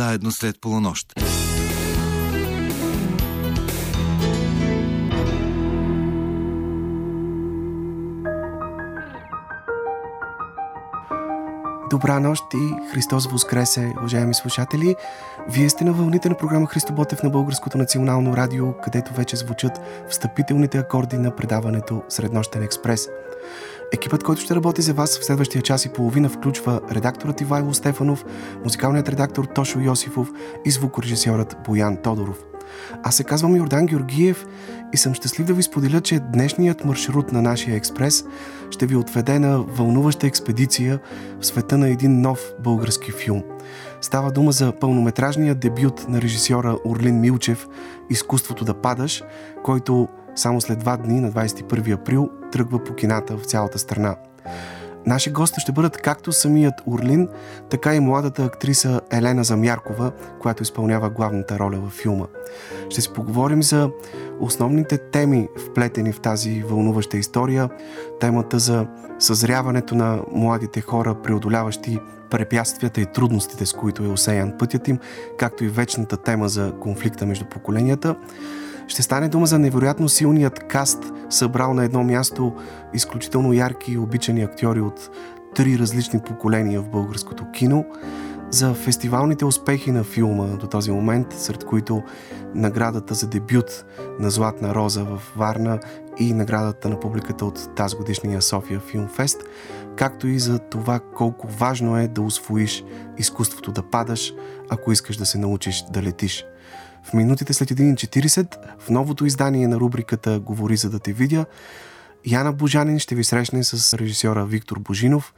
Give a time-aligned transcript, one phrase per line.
[0.00, 1.06] заедно след полунощ.
[11.90, 14.96] Добра нощ и Христос Воскресе, уважаеми слушатели!
[15.48, 19.80] Вие сте на вълните на програма Христо Ботев на Българското национално радио, където вече звучат
[20.08, 23.08] встъпителните акорди на предаването Среднощен експрес.
[23.92, 28.24] Екипът, който ще работи за вас в следващия час и половина, включва редакторът Ивайло Стефанов,
[28.64, 30.32] музикалният редактор Тошо Йосифов
[30.64, 32.44] и звукорежисьорът Боян Тодоров.
[33.02, 34.46] Аз се казвам Йордан Георгиев
[34.92, 38.24] и съм щастлив да ви споделя, че днешният маршрут на нашия експрес
[38.70, 41.00] ще ви отведе на вълнуваща експедиция
[41.40, 43.42] в света на един нов български филм.
[44.00, 47.68] Става дума за пълнометражния дебют на режисьора Орлин Милчев
[48.10, 49.22] «Изкуството да падаш»,
[49.62, 54.16] който само след два дни, на 21 април, тръгва по кината в цялата страна.
[55.06, 57.28] Наши гости ще бъдат както самият Орлин,
[57.70, 62.26] така и младата актриса Елена Замяркова, която изпълнява главната роля във филма.
[62.90, 63.90] Ще си поговорим за
[64.40, 67.68] основните теми, вплетени в тази вълнуваща история,
[68.20, 68.86] темата за
[69.18, 71.98] съзряването на младите хора, преодоляващи
[72.30, 74.98] препятствията и трудностите, с които е осеян пътят им,
[75.38, 78.16] както и вечната тема за конфликта между поколенията.
[78.90, 82.52] Ще стане дума за невероятно силният каст, събрал на едно място
[82.94, 85.10] изключително ярки и обичани актьори от
[85.54, 87.84] три различни поколения в българското кино,
[88.50, 92.02] за фестивалните успехи на филма до този момент, сред които
[92.54, 93.84] наградата за дебют
[94.20, 95.80] на Златна роза в Варна
[96.18, 99.42] и наградата на публиката от тази годишния София Филмфест,
[99.96, 102.84] както и за това колко важно е да освоиш
[103.18, 104.34] изкуството да падаш,
[104.68, 106.46] ако искаш да се научиш да летиш.
[107.04, 111.46] В минутите след 1.40 в новото издание на рубриката Говори за да те видя,
[112.26, 115.34] Яна Божанин ще ви срещне с режисьора Виктор Божинов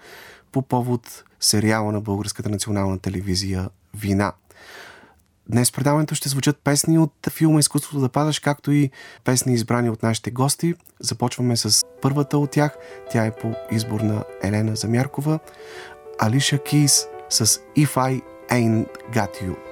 [0.53, 4.33] по повод сериала на Българската национална телевизия Вина.
[5.49, 8.91] Днес в предаването ще звучат песни от филма Изкуството да падаш, както и
[9.25, 10.75] песни избрани от нашите гости.
[11.01, 12.77] Започваме с първата от тях.
[13.11, 15.39] Тя е по избор на Елена Замяркова.
[16.19, 17.47] Алиша Кейс с
[17.77, 19.72] If I Ain't Got You.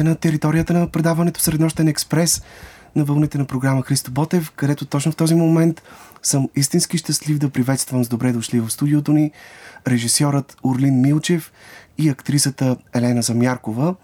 [0.00, 2.42] сте на територията на предаването Среднощен експрес
[2.96, 5.82] на вълните на програма Христо Ботев, където точно в този момент
[6.22, 9.30] съм истински щастлив да приветствам с добре дошли в студиото ни
[9.86, 11.52] режисьорът Орлин Милчев
[11.98, 13.94] и актрисата Елена Замяркова.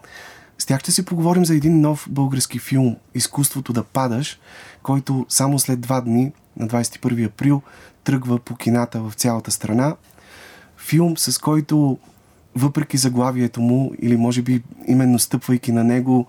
[0.59, 4.39] С тях ще си поговорим за един нов български филм «Изкуството да падаш»,
[4.83, 7.63] който само след два дни, на 21 април,
[8.05, 9.97] тръгва по кината в цялата страна.
[10.79, 11.99] Филм, с който
[12.57, 16.27] въпреки заглавието му, или може би именно стъпвайки на него,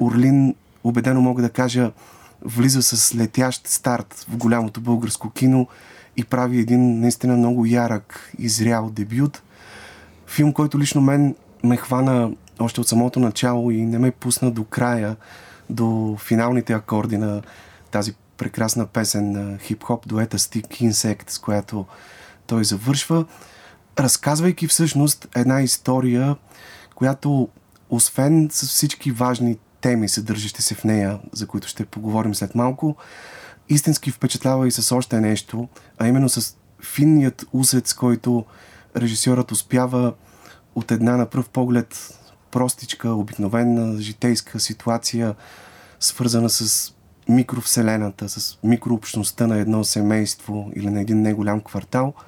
[0.00, 1.92] Орлин, убедено мога да кажа,
[2.42, 5.68] влиза с летящ старт в голямото българско кино
[6.16, 9.42] и прави един наистина много ярък и зрял дебют.
[10.26, 11.34] Филм, който лично мен
[11.64, 12.30] ме хвана
[12.60, 15.16] още от самото начало и не ме пусна до края,
[15.70, 17.42] до финалните акорди на
[17.90, 21.86] тази прекрасна песен на хип-хоп дуета Stick Insect, с която
[22.46, 23.24] той завършва
[23.98, 26.36] разказвайки всъщност една история,
[26.94, 27.48] която
[27.90, 32.96] освен с всички важни теми, съдържащи се в нея, за които ще поговорим след малко,
[33.68, 38.44] истински впечатлява и с още нещо, а именно с финният усет, с който
[38.96, 40.14] режисьорът успява
[40.74, 42.18] от една на пръв поглед
[42.50, 45.34] простичка, обикновена житейска ситуация,
[46.00, 46.92] свързана с
[47.28, 52.14] микровселената, с микрообщността на едно семейство или на един неголям квартал–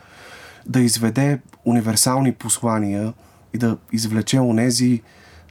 [0.67, 3.13] да изведе универсални послания
[3.55, 5.03] и да извлече онези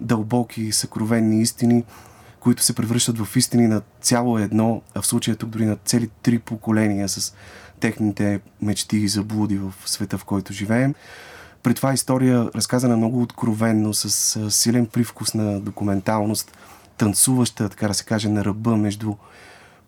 [0.01, 1.83] дълбоки, съкровенни истини,
[2.39, 6.09] които се превръщат в истини на цяло едно, а в случая тук дори на цели
[6.21, 7.33] три поколения с
[7.79, 10.95] техните мечти и заблуди в света, в който живеем.
[11.63, 16.57] При това история, разказана много откровенно, с силен привкус на документалност,
[16.97, 19.13] танцуваща, така да се каже, на ръба между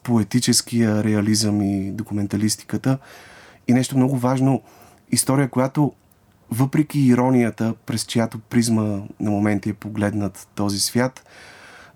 [0.03, 2.97] поетическия реализъм и документалистиката.
[3.67, 4.61] И нещо много важно–
[5.13, 5.93] история, която
[6.51, 8.83] въпреки иронията, през чиято призма
[9.19, 11.25] на моменти е погледнат този свят,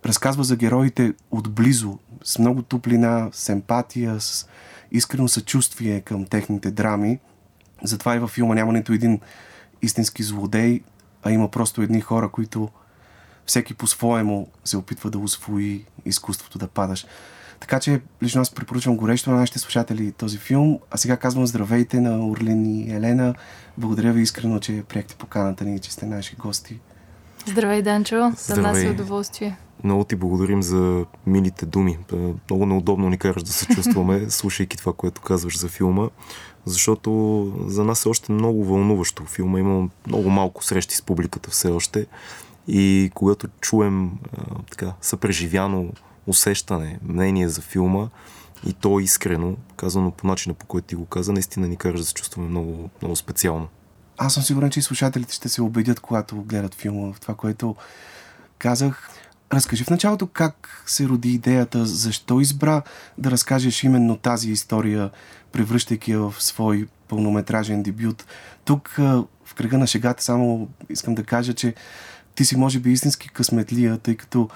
[0.05, 4.47] разказва за героите отблизо, с много топлина, с емпатия, с
[4.91, 7.19] искрено съчувствие към техните драми.
[7.83, 9.19] Затова и във филма няма нито един
[9.81, 10.81] истински злодей,
[11.23, 12.69] а има просто едни хора, които
[13.45, 17.05] всеки по-своему се опитва да усвои изкуството да падаш.
[17.59, 20.79] Така че лично аз препоръчвам горещо на нашите слушатели този филм.
[20.91, 23.35] А сега казвам здравейте на Орлин и Елена.
[23.77, 26.79] Благодаря ви искрено, че приехте поканата ни, че сте наши гости.
[27.45, 28.31] Здравей, Данчо.
[28.37, 29.57] За нас е удоволствие.
[29.83, 31.97] Много ти благодарим за милите думи.
[32.49, 36.09] Много неудобно ни караш да се чувстваме, слушайки това, което казваш за филма,
[36.65, 39.25] защото за нас е още много вълнуващо.
[39.25, 42.05] Филма има много малко срещи с публиката все още
[42.67, 45.93] и когато чуем а, така съпреживяно
[46.27, 48.07] усещане, мнение за филма
[48.65, 52.03] и то искрено, казано по начина по който ти го каза, наистина ни кара да
[52.03, 53.67] се чувстваме много, много специално.
[54.17, 57.75] Аз съм сигурен, че и слушателите ще се убедят, когато гледат филма в това, което
[58.57, 59.09] казах.
[59.53, 62.81] Разкажи в началото как се роди идеята, защо избра
[63.17, 65.11] да разкажеш именно тази история,
[65.51, 68.25] превръщайки я в свой пълнометражен дебют.
[68.65, 68.89] Тук
[69.45, 71.73] в кръга на шегата само искам да кажа, че
[72.35, 74.49] ти си може би истински късметлия, тъй като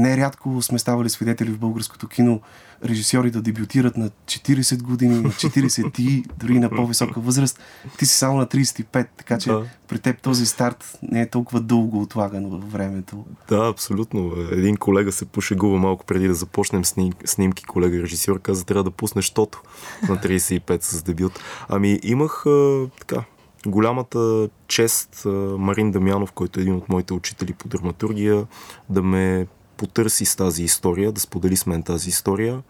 [0.00, 2.40] Нерядко сме ставали свидетели в българското кино
[2.84, 7.60] режисьори да дебютират на 40 години, на 40 и дори на по-висока възраст.
[7.98, 9.66] Ти си само на 35, така че да.
[9.88, 13.24] при теб този старт не е толкова дълго отлаган във времето.
[13.48, 14.32] Да, абсолютно.
[14.52, 17.64] Един колега се пошегува малко преди да започнем сним, снимки.
[17.64, 19.62] Колега режисьор каза, трябва да пуснеш тото
[20.08, 21.40] на 35 с дебют.
[21.68, 23.24] Ами имах а, така,
[23.66, 25.22] голямата чест
[25.58, 28.46] Марин Дамянов, който е един от моите учители по драматургия,
[28.88, 29.46] да ме
[29.80, 32.62] потърси с тази история, да сподели с мен тази история,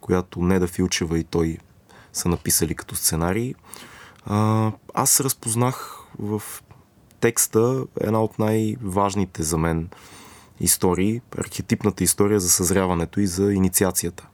[0.00, 1.58] която Неда Филчева и той
[2.12, 3.54] са написали като сценарий.
[4.94, 6.42] Аз разпознах в
[7.20, 9.88] текста една от най-важните за мен
[10.60, 14.26] истории, архетипната история за съзряването и за инициацията.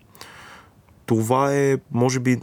[1.07, 2.41] Това е, може би,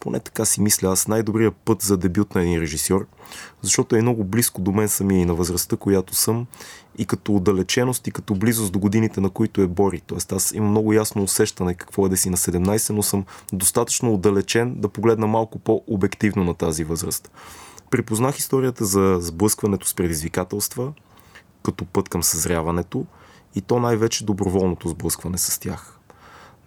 [0.00, 3.06] поне така си мисля аз, най-добрият път за дебют на един режисьор,
[3.62, 6.46] защото е много близко до мен самия и на възрастта, която съм
[6.98, 10.00] и като отдалеченост и като близост до годините, на които е Бори.
[10.00, 14.14] Тоест аз имам много ясно усещане какво е да си на 17, но съм достатъчно
[14.14, 17.30] отдалечен да погледна малко по-обективно на тази възраст.
[17.90, 20.92] Припознах историята за сблъскването с предизвикателства,
[21.62, 23.06] като път към съзряването
[23.54, 25.98] и то най-вече доброволното сблъскване с тях.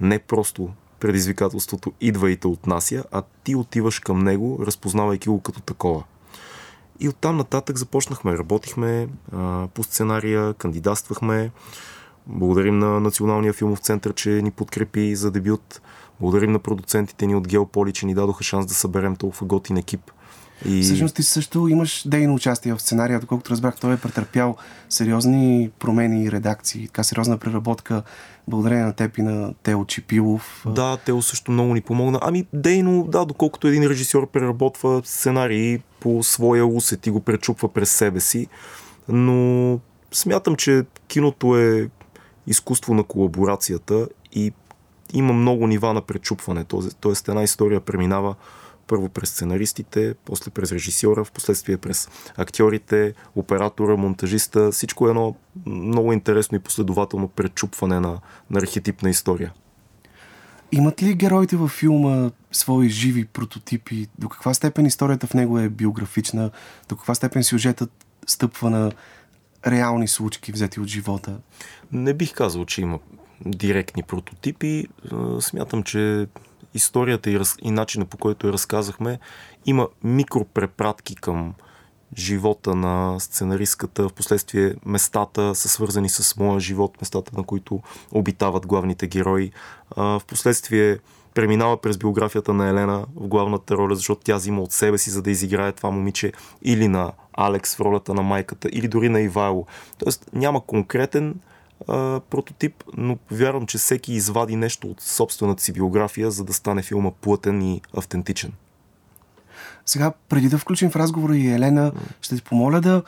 [0.02, 0.70] Не просто
[1.02, 6.04] предизвикателството идва и те отнася, а ти отиваш към него, разпознавайки го като такова.
[7.00, 11.52] И оттам нататък започнахме, работихме а, по сценария, кандидатствахме.
[12.28, 15.82] Благодарим на Националния филмов център, че ни подкрепи за дебют.
[16.20, 20.12] Благодарим на продуцентите ни от Геополи, че ни дадоха шанс да съберем толкова готин екип.
[20.66, 20.82] И...
[20.82, 24.58] Всъщност ти също имаш дейно участие в сценария, доколкото разбрах, той е претърпял
[24.90, 28.04] сериозни промени и редакции, така сериозна преработка,
[28.48, 30.66] благодарение на теб и на Тео Чипилов.
[30.68, 32.20] Да, Тео също много ни помогна.
[32.22, 37.92] Ами, дейно, да, доколкото един режисьор преработва сценарии по своя усет и го пречупва през
[37.92, 38.48] себе си,
[39.10, 39.80] но
[40.12, 41.90] смятам, че киното е
[42.48, 44.52] изкуство на колаборацията и
[45.14, 46.66] има много нива на пречупване.
[47.00, 48.36] Тоест една история преминава
[48.92, 54.72] първо през сценаристите, после през режисьора, в последствие през актьорите, оператора, монтажиста.
[54.72, 58.20] Всичко е едно много интересно и последователно пречупване на,
[58.50, 59.54] на архетипна история.
[60.72, 64.08] Имат ли героите във филма свои живи прототипи?
[64.20, 66.52] До каква степен историята в него е биографична?
[66.90, 67.92] До каква степен сюжетът
[68.28, 68.92] стъпва на
[69.68, 71.38] реални случки, взети от живота?
[71.92, 73.00] Не бих казал, че има
[73.46, 74.88] директни прототипи.
[75.40, 76.28] Смятам, че
[76.74, 77.56] историята и, раз...
[77.62, 79.20] и начина по който я разказахме
[79.66, 81.54] има микропрепратки към
[82.18, 88.68] живота на сценаристката, в последствие местата са свързани с моя живот, местата на които обитават
[88.68, 89.52] главните герои.
[89.98, 90.98] В последствие
[91.34, 95.22] преминава през биографията на Елена в главната роля, защото тя взима от себе си, за
[95.22, 99.66] да изиграе това момиче, или на Алекс в ролята на майката, или дори на Ивайло.
[99.98, 101.36] Тоест няма конкретен
[101.88, 106.82] а, прототип, но вярвам, че всеки извади нещо от собствената си биография, за да стане
[106.82, 108.52] филма плътен и автентичен.
[109.86, 113.04] Сега, преди да включим в разговора и Елена, ще ти помоля да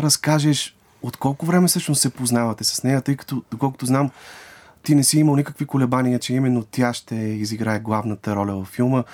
[0.00, 4.10] разкажеш от колко време всъщност се познавате с нея, тъй като, доколкото знам,
[4.82, 9.04] ти не си имал никакви колебания, че именно тя ще изиграе главната роля във филма.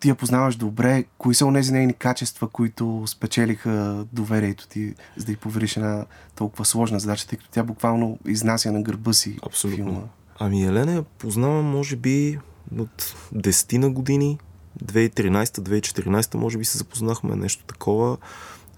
[0.00, 1.04] Ти я познаваш добре.
[1.18, 6.64] Кои са онези нейни качества, които спечелиха доверието ти, за да й повериш една толкова
[6.64, 9.84] сложна задача, тъй като тя буквално изнася на гърба си Абсолютно.
[9.84, 10.00] филма?
[10.38, 12.38] Ами Елена я познавам, може би,
[12.78, 14.38] от 10 на години.
[14.84, 18.16] 2013-2014 може би се запознахме нещо такова.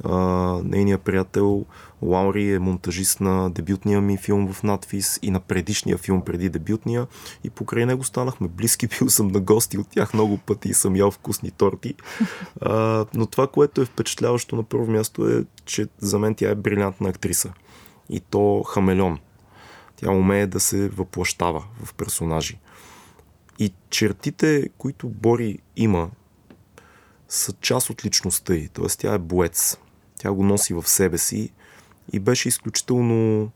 [0.05, 0.17] А,
[0.65, 1.67] нейният приятел
[2.03, 7.07] Лаури е монтажист на дебютния ми филм в надфис и на предишния филм преди дебютния
[7.45, 10.97] и покрай него станахме близки, бил съм на гости от тях много пъти и съм
[10.97, 11.95] ял вкусни торти.
[12.61, 16.55] А, но това, което е впечатляващо на първо място е, че за мен тя е
[16.55, 17.53] брилянтна актриса
[18.11, 19.19] и то хамелеон.
[19.97, 22.59] Тя умее да се въплащава в персонажи.
[23.59, 26.11] И чертите, които Бори има,
[27.29, 28.69] са част от личността й.
[28.69, 29.79] Тоест тя е боец.
[30.21, 31.51] Тя го носи в себе си
[32.13, 33.51] и беше изключително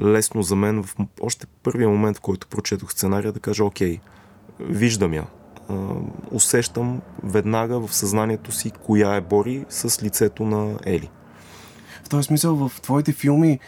[0.00, 4.00] лесно за мен в още първия момент, в който прочетох сценария, да кажа, окей,
[4.60, 5.26] виждам я.
[6.30, 11.10] Усещам веднага в съзнанието си коя е Бори с лицето на Ели.
[12.04, 13.58] В този смисъл, в твоите филми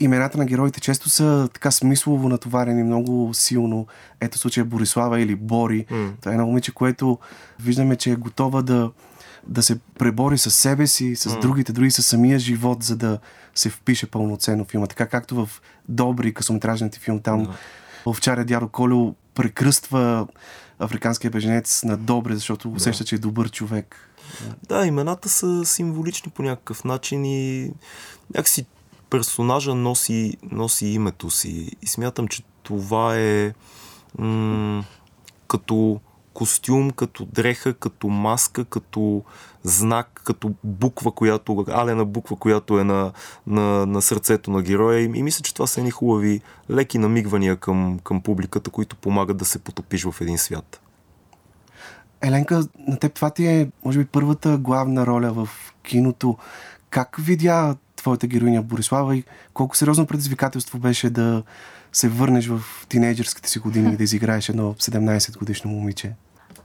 [0.00, 3.86] имената на героите често са така смислово натоварени много силно.
[4.20, 5.86] Ето случая Борислава или Бори.
[5.90, 6.10] Mm.
[6.20, 7.18] Това е едно момиче, което
[7.60, 8.90] виждаме, че е готова да,
[9.48, 11.40] да се пребори с себе си, с mm.
[11.40, 13.18] другите, дори с самия живот, за да
[13.54, 14.86] се впише пълноценно филма.
[14.86, 17.50] Така както в добри късометражните филм там mm.
[18.06, 20.26] овчаря дядо Колю прекръства
[20.78, 23.96] африканския беженец на добре, защото усеща, че е добър човек.
[24.68, 27.72] Да, имената са символични по някакъв начин и
[28.34, 28.66] някакси
[29.10, 33.52] персонажа носи, носи името си и смятам, че това е
[34.18, 34.84] м-
[35.48, 36.00] като
[36.38, 39.22] костюм, като дреха, като маска, като
[39.62, 43.12] знак, като буква, която, алена буква, която е на,
[43.46, 45.00] на, на сърцето на героя.
[45.00, 46.40] И, и мисля, че това са едни хубави,
[46.70, 50.80] леки намигвания към, към публиката, които помагат да се потопиш в един свят.
[52.22, 55.48] Еленка, на теб това ти е, може би, първата главна роля в
[55.82, 56.36] киното.
[56.90, 61.42] Как видя твоята героиня Борислава и колко сериозно предизвикателство беше да
[61.92, 66.12] се върнеш в тинейджърските си години и да изиграеш едно 17 годишно момиче?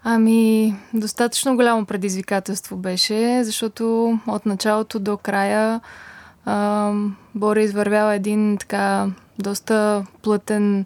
[0.03, 5.81] Ами, достатъчно голямо предизвикателство беше, защото от началото до края
[6.45, 6.91] а,
[7.35, 9.07] Бори извървява един така
[9.39, 10.85] доста плътен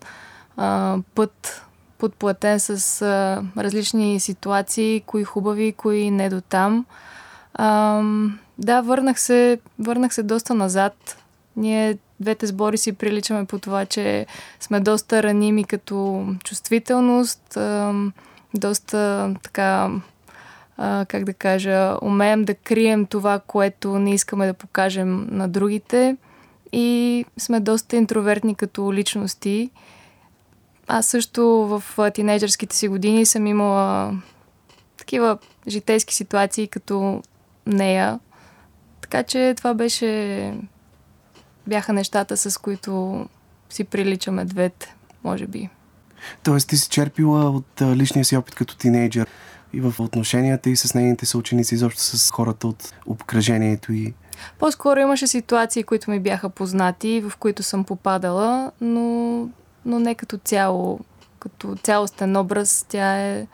[0.57, 1.65] а, път,
[1.97, 6.85] подплатен с а, различни ситуации, кои хубави, кои не до там.
[7.53, 8.01] А,
[8.57, 11.23] да, върнах се, върнах се доста назад.
[11.55, 14.25] Ние двете сбори си приличаме по това, че
[14.59, 17.93] сме доста раними като чувствителност, а,
[18.53, 19.91] доста така,
[20.77, 26.17] а, как да кажа, умеем да крием това, което не искаме да покажем на другите
[26.71, 29.71] и сме доста интровертни като личности.
[30.87, 34.13] Аз също в тинейджърските си години съм имала
[34.97, 35.37] такива
[35.67, 37.23] житейски ситуации като
[37.65, 38.19] нея.
[39.01, 40.53] Така че това беше...
[41.67, 43.25] бяха нещата, с които
[43.69, 45.69] си приличаме двете, може би.
[46.43, 49.27] Тоест ти си черпила от личния си опит като тинейджър
[49.73, 54.13] и в отношенията и с нейните съученици, изобщо с хората от обкръжението и
[54.59, 59.49] По-скоро имаше ситуации, които ми бяха познати, в които съм попадала, но,
[59.85, 60.99] но не като цяло,
[61.39, 63.47] като цялостен образ, тя е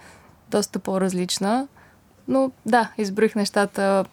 [0.51, 1.67] доста по-различна.
[2.27, 4.05] Но да, изброих нещата,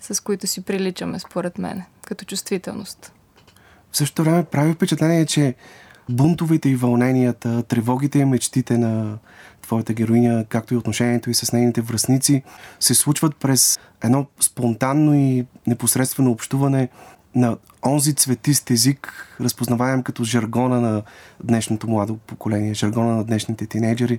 [0.00, 3.12] с които си приличаме, според мен, като чувствителност.
[3.92, 5.54] В същото време прави впечатление, че
[6.12, 9.18] бунтовете и вълненията, тревогите и мечтите на
[9.62, 12.42] твоята героиня, както и отношението и с нейните връзници,
[12.80, 16.88] се случват през едно спонтанно и непосредствено общуване
[17.34, 21.02] на онзи цветист език, разпознаваем като жаргона на
[21.44, 24.18] днешното младо поколение, жаргона на днешните тинейджери.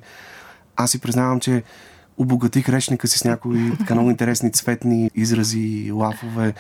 [0.76, 1.64] Аз си признавам, че
[2.18, 6.54] обогатих речника си с някои така много интересни цветни изрази, лафове.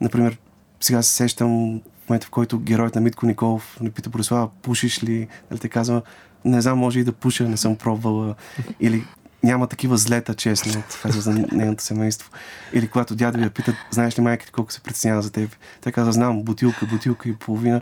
[0.00, 0.38] Например,
[0.80, 5.28] сега се сещам момента, в който героят на Митко Николов ни пита Борислава, пушиш ли?
[5.50, 6.02] Дали те казва,
[6.44, 8.34] не знам, може и да пуша, не съм пробвала.
[8.80, 9.04] Или
[9.42, 12.30] няма такива злета, честно, казва за нейното семейство.
[12.72, 15.56] Или когато дядо я питат, знаеш ли майка ти колко се притеснява за теб?
[15.80, 17.80] Тя казва, знам, бутилка, бутилка и половина.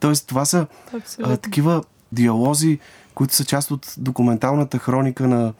[0.00, 0.66] Тоест, това са
[1.22, 2.78] а, такива диалози,
[3.14, 5.52] които са част от документалната хроника на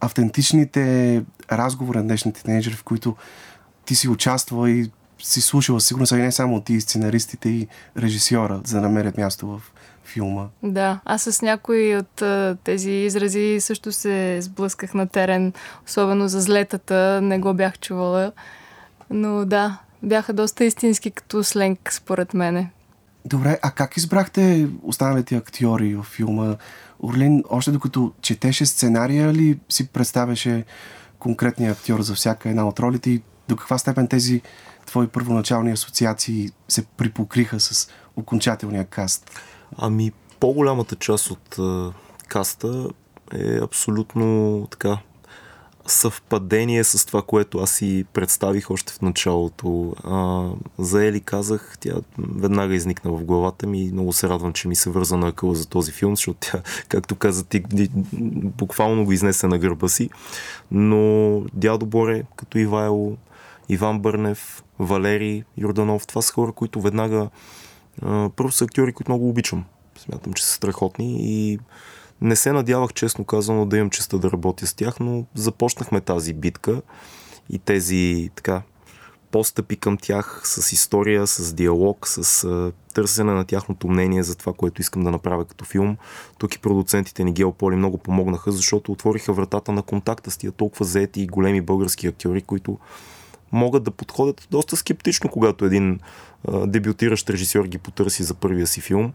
[0.00, 3.16] автентичните разговори на днешните тинейджери, в които
[3.84, 4.90] ти си участвала и
[5.22, 7.68] си слушала, сигурно и не само ти, сценаристите и
[7.98, 9.62] режисьора, за да намерят място в
[10.04, 10.46] филма.
[10.62, 15.52] Да, аз с някои от а, тези изрази също се сблъсках на терен,
[15.86, 18.32] особено за злетата, не го бях чувала.
[19.10, 22.70] Но да, бяха доста истински като сленг, според мене.
[23.24, 26.56] Добре, а как избрахте останалите актьори в филма?
[27.02, 30.64] Орлин, още докато четеше сценария ли си представяше
[31.18, 34.42] конкретния актьор за всяка една от ролите и до каква степен тези
[34.86, 39.30] твои първоначални асоциации се припокриха с окончателния каст?
[39.78, 41.92] Ами, по-голямата част от а,
[42.28, 42.88] каста
[43.32, 44.98] е абсолютно така
[45.86, 49.94] съвпадение с това, което аз си представих още в началото.
[50.04, 54.68] А, за Ели казах, тя веднага изникна в главата ми и много се радвам, че
[54.68, 57.62] ми се върза на акъла за този филм, защото тя, както каза ти,
[58.42, 60.10] буквално го изнесе на гърба си.
[60.70, 63.16] Но Дядо Боре, като Ивайло,
[63.68, 67.28] Иван Бърнев, Валери Йорданов, това са хора, които веднага
[68.36, 69.64] първо са актьори, които много обичам.
[69.98, 71.58] Смятам, че са страхотни и
[72.20, 76.34] не се надявах, честно казано, да имам честа да работя с тях, но започнахме тази
[76.34, 76.82] битка
[77.50, 78.62] и тези така
[79.30, 84.80] постъпи към тях с история, с диалог, с търсене на тяхното мнение за това, което
[84.80, 85.96] искам да направя като филм.
[86.38, 90.84] Тук и продуцентите ни Геополи много помогнаха, защото отвориха вратата на контакта с тия толкова
[90.84, 92.78] заети и големи български актьори, които
[93.52, 96.00] могат да подходят доста скептично, когато един
[96.48, 99.12] а, дебютиращ режисьор ги потърси за първия си филм.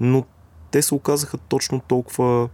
[0.00, 0.24] Но
[0.70, 2.48] те се оказаха точно толкова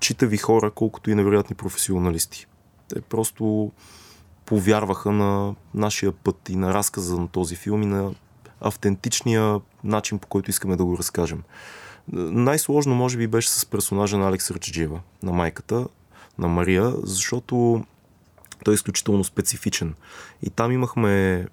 [0.00, 2.46] читави хора, колкото и невероятни професионалисти.
[2.88, 3.72] Те просто
[4.46, 8.14] повярваха на нашия път и на разказа на този филм и на
[8.60, 11.42] автентичния начин, по който искаме да го разкажем.
[12.12, 15.86] Най-сложно, може би, беше с персонажа на Алекс Ръчджиева, на майката,
[16.38, 17.84] на Мария, защото
[18.68, 19.94] той е изключително специфичен.
[20.42, 21.46] И там имахме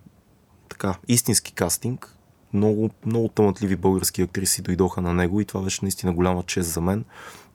[0.70, 2.16] така, истински кастинг.
[2.54, 6.82] Много, много талантливи български актриси дойдоха на него и това беше наистина голяма чест за
[6.82, 7.06] мен.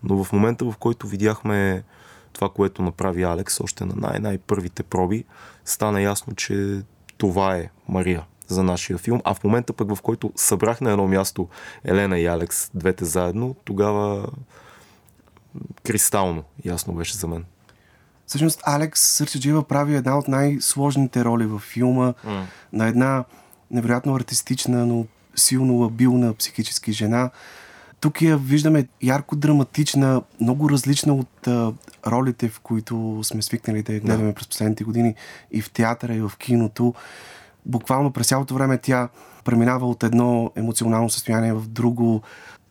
[0.02, 1.84] Но в момента, в който видяхме
[2.32, 5.24] това, което направи Алекс, още на най-най-първите проби,
[5.64, 6.82] стана ясно, че
[7.18, 9.20] това е Мария за нашия филм.
[9.24, 11.48] А в момента пък, в който събрах на едно място
[11.84, 14.28] Елена и Алекс, двете заедно, тогава
[15.82, 17.44] кристално ясно беше за мен.
[18.30, 22.42] Всъщност Алекс Сърчеджиева прави една от най-сложните роли в филма Mm.
[22.72, 23.24] на една
[23.70, 27.30] невероятно артистична, но силно лабилна психически жена.
[28.00, 31.72] Тук я виждаме ярко драматична, много различна от а,
[32.06, 35.14] ролите, в които сме свикнали да я гледаме през последните години
[35.52, 36.94] и в театъра, и в киното.
[37.66, 39.08] Буквално през цялото време тя
[39.44, 42.22] преминава от едно емоционално състояние в друго.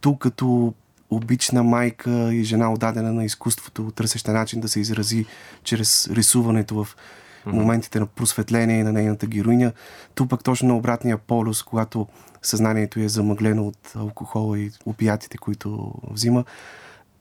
[0.01, 0.73] Тук като
[1.09, 5.25] обична майка и жена отдадена на изкуството, търсеща начин да се изрази
[5.63, 6.95] чрез рисуването в
[7.45, 9.71] моментите на просветление на нейната героиня.
[10.15, 12.07] Тук пък точно на обратния полюс, когато
[12.41, 16.43] съзнанието е замъглено от алкохола и опиятите, които взима.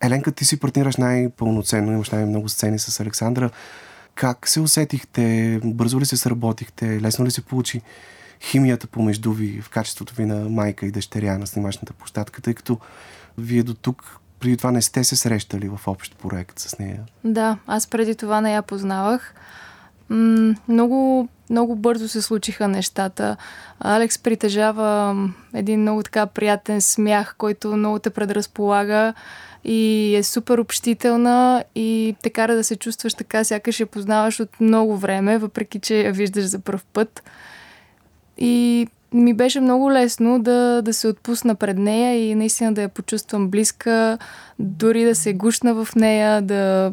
[0.02, 3.50] Еленка, ти си партнираш най-пълноценно, имаш най-много сцени с Александра.
[4.14, 5.60] Как се усетихте?
[5.64, 7.00] Бързо ли се сработихте?
[7.00, 7.82] Лесно ли се получи
[8.40, 12.78] химията помежду ви в качеството ви на майка и дъщеря на снимачната площадка, тъй като
[13.38, 17.00] вие до тук преди това не сте се срещали в общ проект с нея?
[17.24, 19.34] Да, аз преди това не я познавах.
[20.68, 23.36] много, много бързо се случиха нещата.
[23.80, 25.16] Алекс притежава
[25.54, 29.14] един много така приятен смях, който много те предразполага
[29.64, 34.60] и е супер общителна и те кара да се чувстваш така, сякаш я познаваш от
[34.60, 37.22] много време, въпреки че я виждаш за първ път.
[38.38, 42.88] И ми беше много лесно да, да се отпусна пред нея и наистина да я
[42.88, 44.18] почувствам близка,
[44.58, 46.92] дори да се гушна в нея, да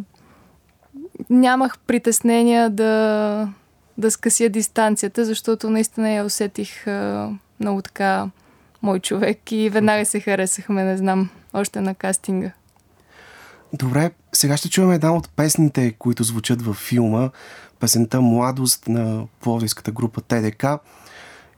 [1.30, 3.49] нямах притеснения да,
[3.97, 8.30] да скъся дистанцията, защото наистина я усетих а, много така
[8.82, 12.51] мой човек и веднага се харесахме, не знам, още на кастинга.
[13.73, 17.30] Добре, сега ще чуем една от песните, които звучат във филма.
[17.80, 20.65] Песента Младост на пловдивската група ТДК.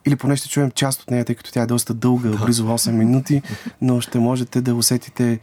[0.07, 2.91] Или поне ще чуем част от нея, тъй като тя е доста дълга, близо 8
[2.91, 3.41] минути,
[3.81, 5.39] но ще можете да усетите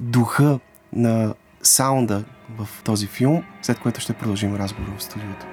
[0.00, 0.58] духа
[0.92, 2.24] на саунда
[2.58, 5.46] в този филм, след което ще продължим разговора в студиото.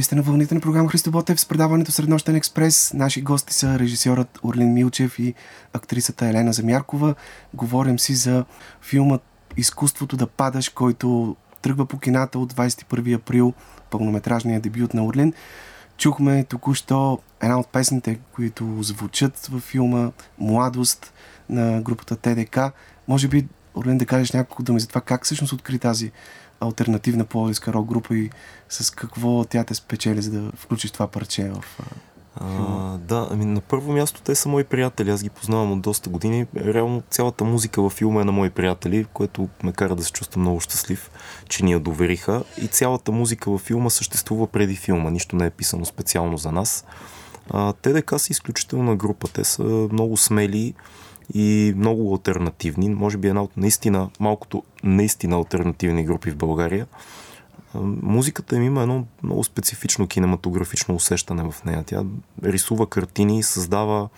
[0.00, 2.92] Вие сте на вълните на програма Христо Ботев с предаването Среднощен експрес.
[2.94, 5.34] Наши гости са режисьорът Орлин Милчев и
[5.72, 7.14] актрисата Елена Замяркова.
[7.54, 8.44] Говорим си за
[8.82, 9.22] филмът
[9.56, 13.52] Изкуството да падаш, който тръгва по кината от 21 април,
[13.90, 15.32] пълнометражния дебют на Орлин.
[15.96, 21.12] Чухме току-що една от песните, които звучат във филма Младост
[21.48, 22.58] на групата ТДК.
[23.08, 26.12] Може би, Орлин, да кажеш няколко думи за това как всъщност откри тази
[26.60, 28.30] альтернативна пловдивска рок група и
[28.68, 31.80] с какво тя те спечели, за да включиш това парче в...
[32.34, 36.10] а, да, ами на първо място те са мои приятели, аз ги познавам от доста
[36.10, 36.46] години.
[36.56, 40.42] Реално цялата музика във филма е на мои приятели, което ме кара да се чувствам
[40.42, 41.10] много щастлив,
[41.48, 42.44] че ни я довериха.
[42.62, 46.84] И цялата музика във филма съществува преди филма, нищо не е писано специално за нас.
[47.50, 49.28] А, ТДК са изключителна група.
[49.28, 50.74] Те са много смели
[51.34, 52.88] и много альтернативни.
[52.88, 56.86] Може би една от наистина, малкото наистина альтернативни групи в България.
[58.02, 61.84] Музиката им има едно много специфично кинематографично усещане в нея.
[61.86, 62.04] Тя
[62.44, 64.08] рисува картини, създава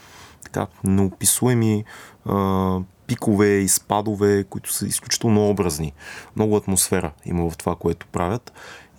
[0.44, 1.84] така неописуеми
[2.26, 5.92] а, пикове и спадове, които са изключително образни.
[6.36, 8.52] Много атмосфера има в това, което правят.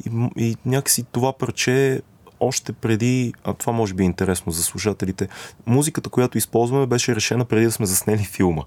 [0.06, 2.02] И, и някакси това парче
[2.44, 5.28] още преди, а това може би е интересно за слушателите,
[5.66, 8.64] музиката, която използваме, беше решена преди да сме заснели филма.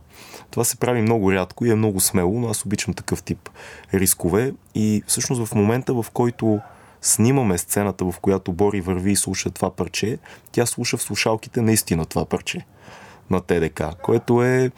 [0.51, 3.49] Това се прави много рядко и е много смело, но аз обичам такъв тип
[3.95, 4.53] рискове.
[4.75, 6.61] И всъщност в момента, в който
[7.01, 10.19] снимаме сцената, в която Бори върви и слуша това парче,
[10.53, 12.67] тя слуша в слушалките наистина това парче
[13.31, 14.71] на ТДК, което е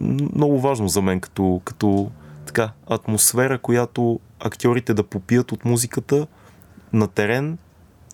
[0.00, 2.10] много важно за мен като, като
[2.46, 6.26] така, атмосфера, която актьорите да попият от музиката
[6.92, 7.58] на терен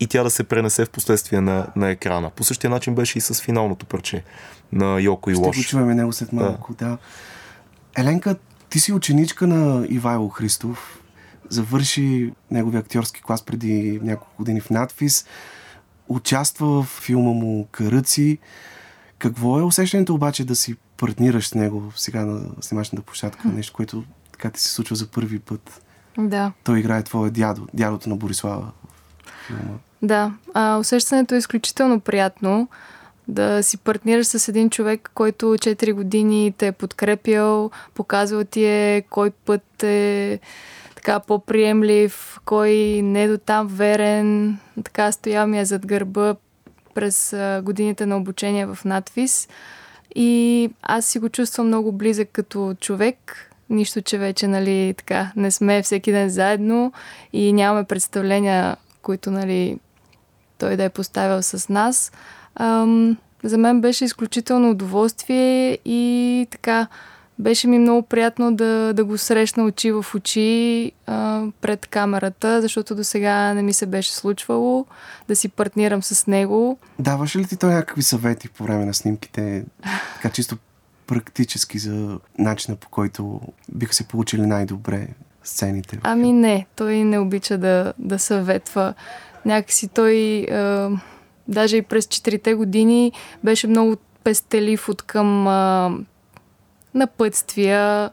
[0.01, 2.31] и тя да се пренесе в последствие на, на екрана.
[2.31, 4.25] По същия начин беше и с финалното парче
[4.73, 5.69] на Йоко и Ще го Лош.
[5.69, 6.89] чуваме него след малко, да.
[6.89, 6.99] да.
[7.97, 8.37] Еленка,
[8.71, 11.01] ти си ученичка на Ивайло Христов.
[11.49, 15.27] Завърши неговия актьорски клас преди няколко години в надфис.
[16.09, 18.39] Участва в филма му Каръци.
[19.19, 23.49] Какво е усещането обаче да си партнираш с него сега на снимачната площадка?
[23.49, 25.83] Нещо, което така ти се случва за първи път.
[26.19, 26.53] Да.
[26.65, 28.73] Той играе твоя дядо, дядото на Борислава
[29.27, 29.79] в филма.
[30.03, 32.69] Да, а, усещането е изключително приятно
[33.29, 39.03] да си партнираш с един човек, който 4 години те е подкрепял, показвал ти е
[39.11, 40.39] кой път е
[40.95, 42.71] така по-приемлив, кой
[43.03, 46.35] не е до там верен, така стоял ми е зад гърба
[46.95, 49.49] през годините на обучение в надвис.
[50.15, 55.51] И аз си го чувствам много близък като човек, нищо, че вече нали, така, не
[55.51, 56.93] сме всеки ден заедно
[57.33, 59.79] и нямаме представления, които нали,
[60.59, 62.13] той да е поставил с нас.
[62.55, 66.87] Ам, за мен беше изключително удоволствие и така
[67.39, 72.95] беше ми много приятно да, да го срещна очи в очи а, пред камерата, защото
[72.95, 74.87] до сега не ми се беше случвало
[75.29, 76.79] да си партнирам с него.
[76.99, 79.65] Даваше ли ти той някакви съвети по време на снимките,
[80.15, 80.57] така чисто
[81.07, 83.41] практически за начина по който
[83.73, 85.09] биха се получили най-добре
[85.45, 85.99] сцените?
[86.03, 88.95] Ами не, той не обича да, да съветва.
[89.47, 90.91] Някакси той, а,
[91.49, 93.13] даже и през четирите години,
[93.45, 95.91] беше много пестелив от към а,
[96.95, 98.11] напътствия.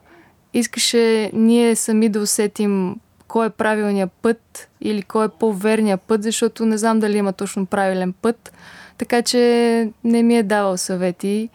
[0.54, 2.96] Искаше ние сами да усетим
[3.28, 7.66] кой е правилният път или кой е по-верният път, защото не знам дали има точно
[7.66, 8.52] правилен път.
[8.98, 11.48] Така че не ми е давал съвети.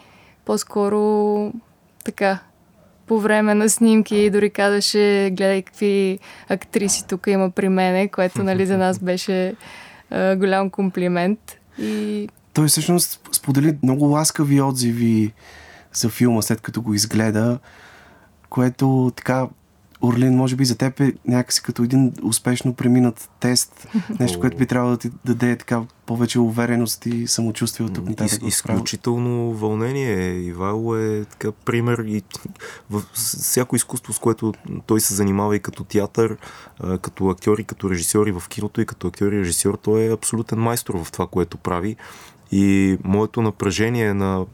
[0.46, 1.54] По-скоро
[2.06, 2.40] така,
[3.12, 6.20] по време на снимки дори казваше, гледай какви
[6.50, 9.56] актриси тук има при мене, което нали, за нас беше
[10.12, 11.40] а, голям комплимент.
[11.80, 15.34] И Той всъщност сподели много ласкави отзиви
[15.94, 17.60] за филма, след като го изгледа,
[18.50, 19.48] което така,
[20.02, 23.88] Орлин, може би за теб е някакси като един успешно преминат тест.
[24.20, 28.42] Нещо, което би трябвало да ти даде така повече увереност и самочувствие от тук нататък.
[28.42, 30.40] Из, изключително вълнение.
[30.40, 32.22] Ивайло е така пример и
[32.90, 34.54] в всяко изкуство, с което
[34.86, 36.38] той се занимава и като театър,
[37.02, 40.14] като актьор и като режисьор и в киното и като актьор и режисьор, той е
[40.14, 41.96] абсолютен майстор в това, което прави.
[42.52, 44.46] И моето напрежение на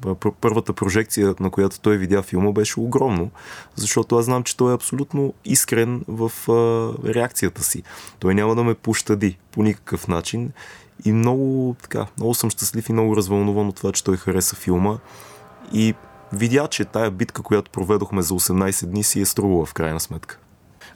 [0.42, 3.32] първата прожекция, на която той видя филма, беше огромно,
[3.76, 7.84] защото аз знам, че той е абсолютно искрен в а, реакцията си.
[8.20, 10.52] Той няма да ме пощади по никакъв начин.
[11.06, 14.98] И много, така, много съм щастлив и много развълнуван от това, че той хареса филма.
[15.74, 15.94] И
[16.34, 20.40] видя, че тая битка, която проведохме за 18 дни, си е струвала в крайна сметка.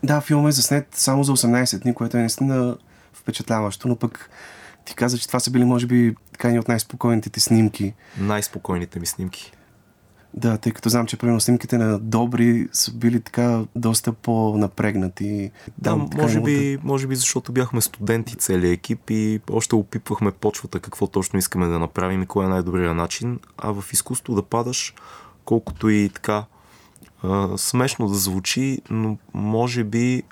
[0.03, 2.77] Да, филмът е заснет само за 18 дни, което е наистина
[3.13, 4.29] впечатляващо, но пък
[4.85, 7.93] ти каза, че това са били, може би, така ни от най-спокойните ти снимки.
[8.19, 9.51] Най-спокойните ми снимки.
[10.33, 15.51] Да, тъй като знам, че примерно снимките на Добри са били така доста по-напрегнати.
[15.77, 20.31] Да, Там, така, може би, може би защото бяхме студенти целият екип и още опипвахме
[20.31, 23.39] почвата какво точно искаме да направим и кой е най-добрият начин.
[23.57, 24.93] А в изкуство да падаш,
[25.45, 26.45] колкото и така
[27.23, 30.23] а, смешно да звучи, но може би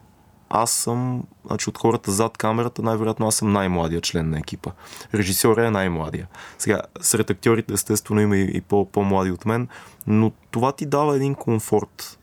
[0.50, 4.72] аз съм, значи от хората зад камерата, най-вероятно аз съм най-младия член на екипа.
[5.14, 6.28] Режисьорът е най-младия.
[6.58, 9.68] Сега, сред актьорите естествено има и, и по- по-млади от мен,
[10.08, 12.20] но това ти дава един комфорт,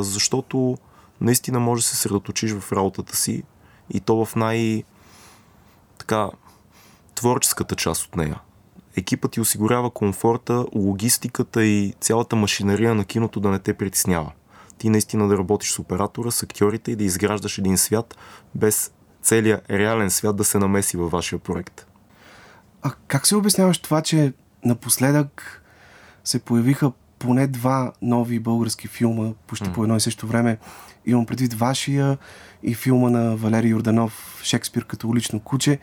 [0.00, 0.78] защото
[1.20, 3.42] наистина може да се средоточиш в работата си
[3.90, 4.84] и то в най-
[5.98, 6.30] така
[7.14, 8.40] творческата част от нея.
[8.96, 14.32] Екипът ти осигурява комфорта, логистиката и цялата машинария на киното да не те притеснява.
[14.78, 18.16] Ти наистина да работиш с оператора, с актьорите и да изграждаш един свят
[18.54, 21.86] без целият реален свят да се намеси във вашия проект.
[22.82, 24.32] А как се обясняваш това, че
[24.64, 25.62] напоследък
[26.24, 30.58] се появиха поне два нови български филма, почти по едно и също време.
[31.06, 32.18] Имам предвид вашия
[32.62, 35.78] и филма на Валерий Йорданов Шекспир като улично куче,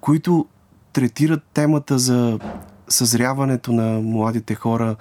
[0.00, 0.46] които
[0.92, 2.38] третират темата за
[2.88, 4.96] съзряването на младите хора,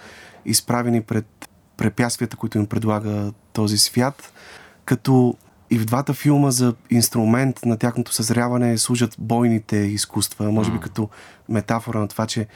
[0.45, 1.49] изправени пред
[1.81, 4.33] препятствията, които им предлага този свят,
[4.85, 5.35] като
[5.69, 11.09] и в двата филма за инструмент на тяхното съзряване служат бойните изкуства, може би като
[11.49, 12.47] метафора на това, че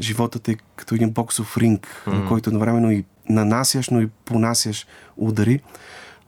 [0.00, 4.86] животът е като един боксов ринг, на който едновременно и нанасяш, но и понасяш
[5.16, 5.60] удари.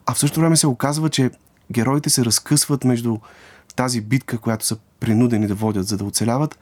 [0.06, 1.30] А в същото време се оказва, че
[1.72, 3.18] героите се разкъсват между
[3.76, 6.58] тази битка, която са принудени да водят, за да оцеляват,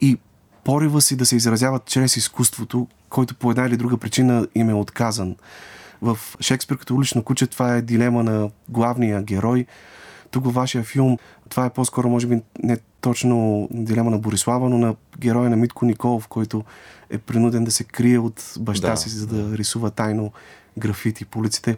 [0.00, 0.18] и
[0.64, 4.74] порива си да се изразяват чрез изкуството, който по една или друга причина им е
[4.74, 5.36] отказан.
[6.02, 9.66] В Шекспир като улично куче това е дилема на главния герой.
[10.30, 14.78] Тук във вашия филм това е по-скоро, може би, не точно дилема на Борислава, но
[14.78, 16.64] на героя на Митко Николов, който
[17.10, 18.96] е принуден да се крие от баща Да.
[18.96, 20.32] си, за да рисува тайно
[20.78, 21.76] графити по улиците,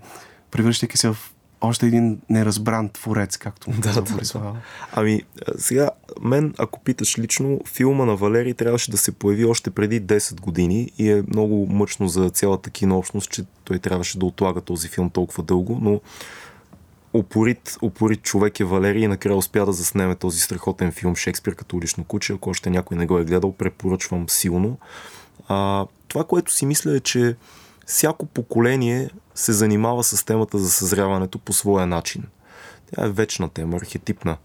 [0.51, 1.16] превръщайки се в
[1.61, 4.57] още един неразбран творец, както му казва да, Борислава.
[4.92, 5.23] Ами,
[5.59, 5.90] сега,
[6.23, 10.90] мен, ако питаш лично, филма на Валерий трябваше да се появи още преди 10 години
[10.99, 15.42] и е много мъчно за цялата кинообщност, че той трябваше да отлага този филм толкова
[15.42, 16.01] дълго, но
[17.12, 21.81] упорит, упорит човек е Валерий и накрая успя да заснеме този страхотен филм Шекспир като
[21.81, 22.33] лично куче.
[22.33, 24.79] Ако още някой не го е гледал, препоръчвам силно.
[25.49, 27.37] А, това, което си мисля е, че
[27.87, 32.25] всяко поколение се занимава с темата за съзряването по своя начин.
[32.94, 34.37] Тя е вечна тема, архетипна.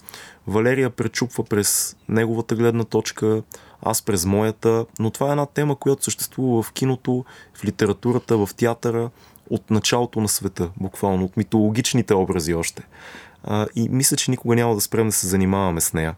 [0.47, 3.43] Валерия пречупва през неговата гледна точка,
[3.81, 8.49] аз през моята, но това е една тема, която съществува в киното, в литературата, в
[8.57, 9.09] театъра,
[9.49, 12.83] от началото на света, буквално, от митологичните образи още.
[13.75, 16.15] И мисля, че никога няма да спрем да се занимаваме с нея.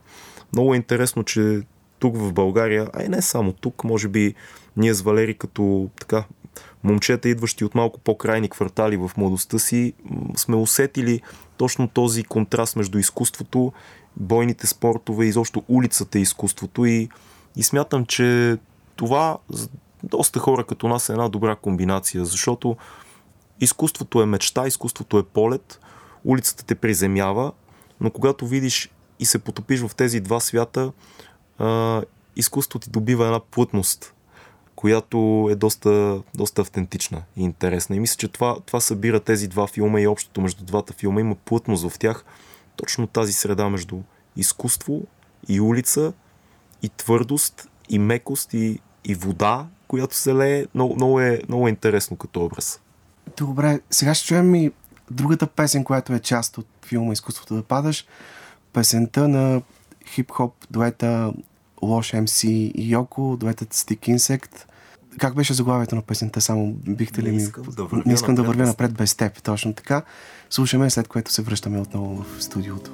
[0.53, 1.61] Много е интересно, че
[1.99, 4.35] тук в България, а и не само тук, може би
[4.77, 6.23] ние с Валери като така
[6.83, 9.93] момчета, идващи от малко по-крайни квартали в младостта си,
[10.35, 11.21] сме усетили
[11.57, 13.73] точно този контраст между изкуството,
[14.17, 16.85] бойните спортове, изобщо улицата и изкуството.
[16.85, 17.09] И,
[17.55, 18.57] и смятам, че
[18.95, 19.69] това за
[20.03, 22.77] доста хора като нас е една добра комбинация, защото
[23.61, 25.79] изкуството е мечта, изкуството е полет,
[26.23, 27.51] улицата те приземява,
[28.01, 30.91] но когато видиш и се потопиш в тези два свята,
[32.35, 34.13] изкуството ти добива една плътност,
[34.83, 37.95] която е доста, доста автентична и интересна.
[37.95, 41.21] И мисля, че това, това събира тези два филма и общото между двата филма.
[41.21, 42.25] Има плътност в тях,
[42.75, 43.99] точно тази среда между
[44.35, 45.01] изкуство
[45.49, 46.13] и улица,
[46.81, 50.65] и твърдост, и мекост, и, и вода, която се лее.
[50.75, 52.81] Много, много, е, много е интересно като образ.
[53.37, 54.71] Добре, сега ще чуем и
[55.11, 58.05] другата песен, която е част от филма Изкуството да падаш.
[58.73, 59.61] Песента на
[60.07, 61.33] хип-хоп дуета
[61.81, 64.65] Лош МС и Йоко, дуетът Stick Insect.
[65.19, 66.41] Как беше заглавието на песента?
[66.41, 67.37] Само бихте ли Не ми...
[67.37, 70.01] искам да вървя Не искам да вървя напред без теб, точно така.
[70.49, 72.91] Слушаме, след което се връщаме отново в студиото.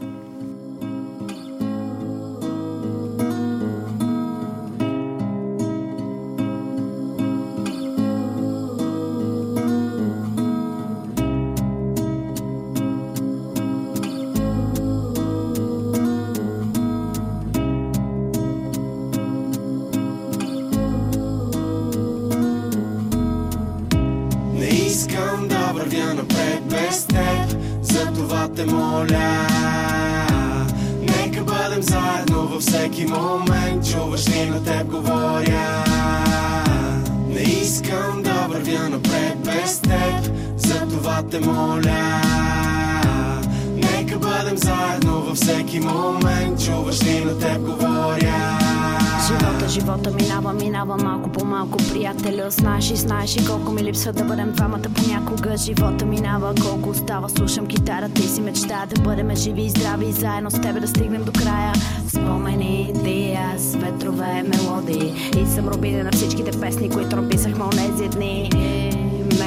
[50.00, 54.24] Живота, минава, минава малко по малко Приятелю, знаеш и знаеш и колко ми липсва да
[54.24, 55.58] бъдем двамата понякога.
[55.58, 60.12] Живота минава, колко остава, слушам китарата и си мечтая да бъдем живи и здрави и
[60.12, 61.74] заедно с тебе да стигнем до края.
[62.08, 65.32] Спомени, ти, аз, ветрове, мелодии.
[65.42, 68.50] И съм рубина на всичките песни, които написахме онези дни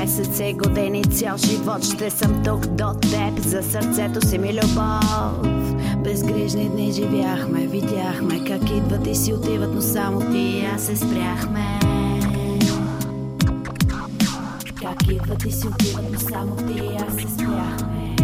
[0.02, 5.74] Месеци, години, цял живот ще съм тук до теб За сърцето си ми любов
[6.04, 10.96] Безгрижни дни живяхме, видяхме как идват и си отиват, но само ти и аз се
[10.96, 11.78] спряхме.
[14.82, 18.16] Как идват и си отиват, но само ти и аз се спряхме.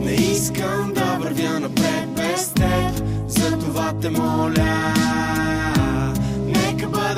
[0.00, 5.01] Не искам да вървя напред без теб, затова те моля.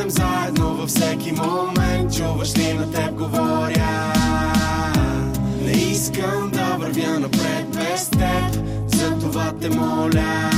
[0.05, 4.13] Бъдем заедно във всеки момент, чуваш ли на теб говоря.
[5.65, 10.51] Не искам да вървя напред без теб, затова те моля.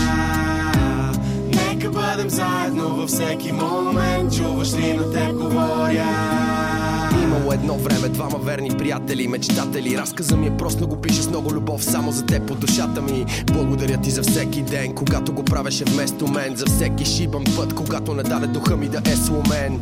[1.48, 6.95] Нека бъдем заедно във всеки момент Чуваш ли на теб говоря?
[7.36, 9.98] Имало едно време двама верни приятели, мечтатели.
[9.98, 13.02] Разказа ми е просто но го пише с много любов само за теб по душата
[13.02, 13.26] ми.
[13.52, 16.56] Благодаря ти за всеки ден, когато го правеше вместо мен.
[16.56, 19.80] За всеки шибан път, когато не даде духа ми да е сломен.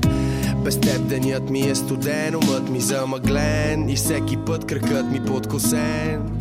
[0.65, 3.89] Без теб денят ми е студен, умът ми замъглен.
[3.89, 6.34] И всеки път кръкът ми подкосен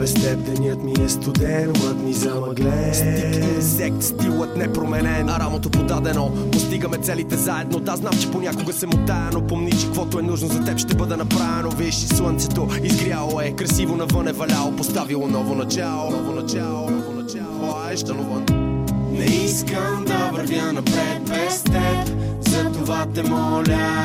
[0.00, 2.94] Без теб денят ми е студен, умът ми замъглен.
[2.94, 8.86] Стик инсект, стилът непроменен А рамото подадено, постигаме целите заедно Да, знам, че понякога се
[8.86, 11.70] мутая Но помни, че каквото е нужно за теб ще бъде направено.
[11.70, 16.10] Виж, слънцето изгряло е Красиво навън е валяло, поставило ново начало.
[16.10, 18.44] Ново начало, ново начало Ай, ще навън.
[19.12, 24.04] Не искам да вървя напред без теб Затова те моля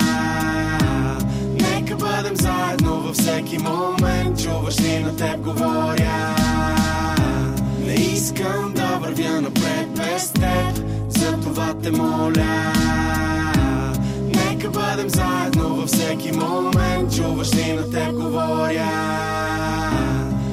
[1.96, 3.02] Нека бъдем заедно.
[3.02, 6.36] Във всеки момент Чуваш ли на теб говоря.
[7.86, 12.74] Не искам да вървя напред без теб Затова те моля.
[14.36, 15.76] Нека бъдем заедно.
[15.76, 18.92] Във всеки момент Чуваш ли на теб говоря.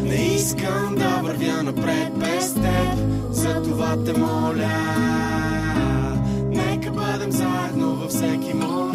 [0.02, 2.98] Не искам да вървя напред без теб
[3.30, 4.72] Затова те моля.
[6.50, 7.94] Нека бъдем заедно.
[7.94, 8.91] Във всеки момент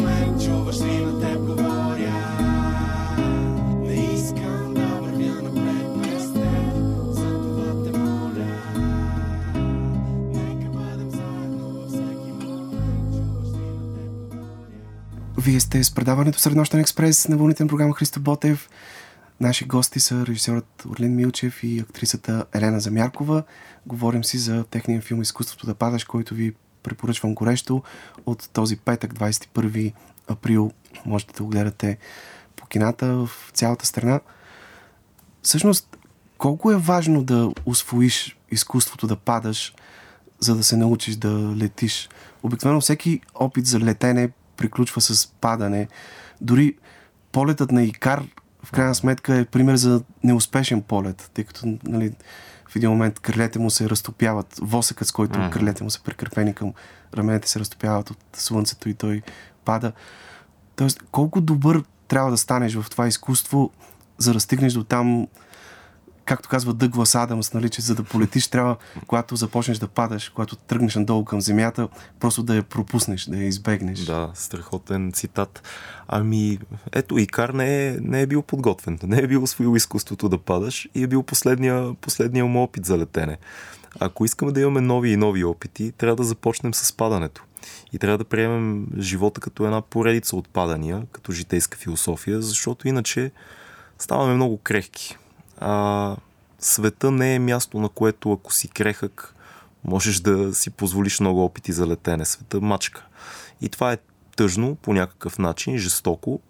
[15.40, 18.70] Вие сте с предаването Среднощен експрес на вълните на програма Христо Ботев.
[19.40, 23.42] Наши гости са режисьорът Орлин Милчев и актрисата Елена Замяркова.
[23.86, 27.82] Говорим си за техния филм Изкуството да падаш, който ви препоръчвам горещо
[28.26, 29.92] от този петък, 21
[30.28, 30.72] април.
[31.06, 31.98] Можете да го гледате
[32.56, 34.20] по кината в цялата страна.
[35.42, 35.96] Всъщност,
[36.38, 39.74] колко е важно да освоиш изкуството да падаш,
[40.40, 42.08] за да се научиш да летиш?
[42.42, 45.88] Обикновено всеки опит за летене приключва с падане.
[46.40, 46.76] Дори
[47.32, 48.24] полетът на Икар
[48.64, 52.12] в крайна сметка е пример за неуспешен полет, тъй като нали,
[52.68, 55.50] в един момент крилете му се разтопяват, восъкът с който Мгм.
[55.50, 56.72] крилете му са прикрепени към
[57.14, 59.22] раменете се разтопяват от слънцето и той
[59.64, 59.92] пада.
[60.76, 63.70] Тоест, колко добър трябва да станеш в това изкуство,
[64.18, 65.26] за да стигнеш до там,
[66.28, 68.76] както казва Дъглас Адамс, нали, че за да полетиш трябва,
[69.06, 71.88] когато започнеш да падаш, когато тръгнеш надолу към земята,
[72.20, 73.98] просто да я пропуснеш, да я избегнеш.
[74.00, 75.62] Да, страхотен цитат.
[76.08, 76.58] Ами,
[76.92, 78.98] ето, Икар не е, не е бил подготвен.
[79.02, 82.98] Не е бил освоил изкуството да падаш и е бил последния, последния му опит за
[82.98, 83.38] летене.
[84.00, 87.44] Ако искаме да имаме нови и нови опити, трябва да започнем с падането.
[87.92, 93.30] И трябва да приемем живота като една поредица от падания, като житейска философия, защото иначе
[93.98, 95.16] ставаме много крехки.
[95.60, 96.16] А
[96.58, 99.34] света не е място, на което ако си крехък,
[99.84, 102.24] можеш да си позволиш много опити за летене.
[102.24, 103.06] Света мачка.
[103.60, 103.98] И това е
[104.36, 106.40] тъжно по някакъв начин, жестоко,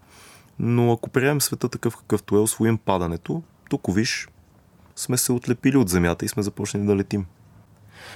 [0.59, 4.29] но ако приемем света такъв какъвто е, освоим падането, тук виж,
[4.97, 7.27] сме се отлепили от земята и сме започнали да летим.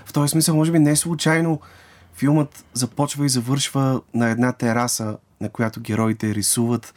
[0.06, 1.60] В този смисъл, може би не случайно
[2.14, 6.94] филмът започва и завършва на една тераса, на която героите рисуват.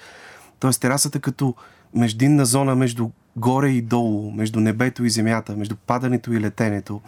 [0.59, 1.55] Тоест терасата като
[1.93, 7.01] междинна зона между горе и долу, между небето и земята, между падането и летенето.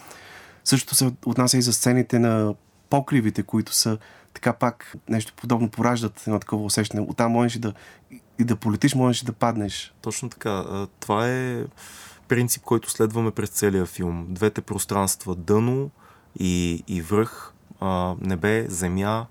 [0.64, 2.56] Същото се отнася и за сцените на
[2.90, 3.98] покривите, които са
[4.34, 7.02] така пак нещо подобно пораждат едно такова усещане.
[7.10, 7.74] Оттам можеш да,
[8.40, 9.94] и да полетиш, можеш да паднеш.
[10.02, 10.88] Точно така.
[11.00, 11.64] Това е
[12.28, 14.26] принцип, който следваме през целия филм.
[14.30, 15.90] Двете пространства дъно
[16.40, 17.54] и, и връх,
[18.22, 19.26] небе, земя,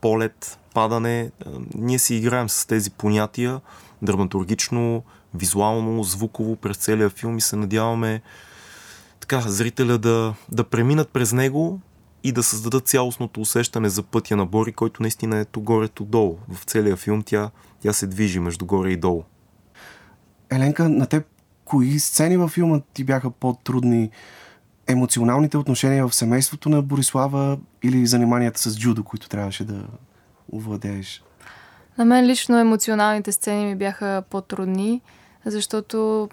[0.00, 1.30] полет, падане.
[1.74, 3.60] Ние си играем с тези понятия
[4.02, 5.02] драматургично,
[5.34, 8.22] визуално, звуково през целия филм и се надяваме
[9.20, 11.80] така, зрителя да, да преминат през него
[12.24, 16.04] и да създадат цялостното усещане за пътя на Бори, който наистина е то горе, то
[16.04, 16.38] долу.
[16.48, 19.22] В целия филм тя, тя се движи между горе и долу.
[20.50, 21.26] Еленка, на теб
[21.64, 24.10] кои сцени във филма ти бяха по-трудни?
[24.86, 29.84] Емоционалните отношения в семейството на Борислава или заниманията с джудо, които трябваше да
[30.52, 31.22] овладееш?
[31.98, 35.00] На мен лично емоционалните сцени ми бяха по-трудни,
[35.46, 36.28] защото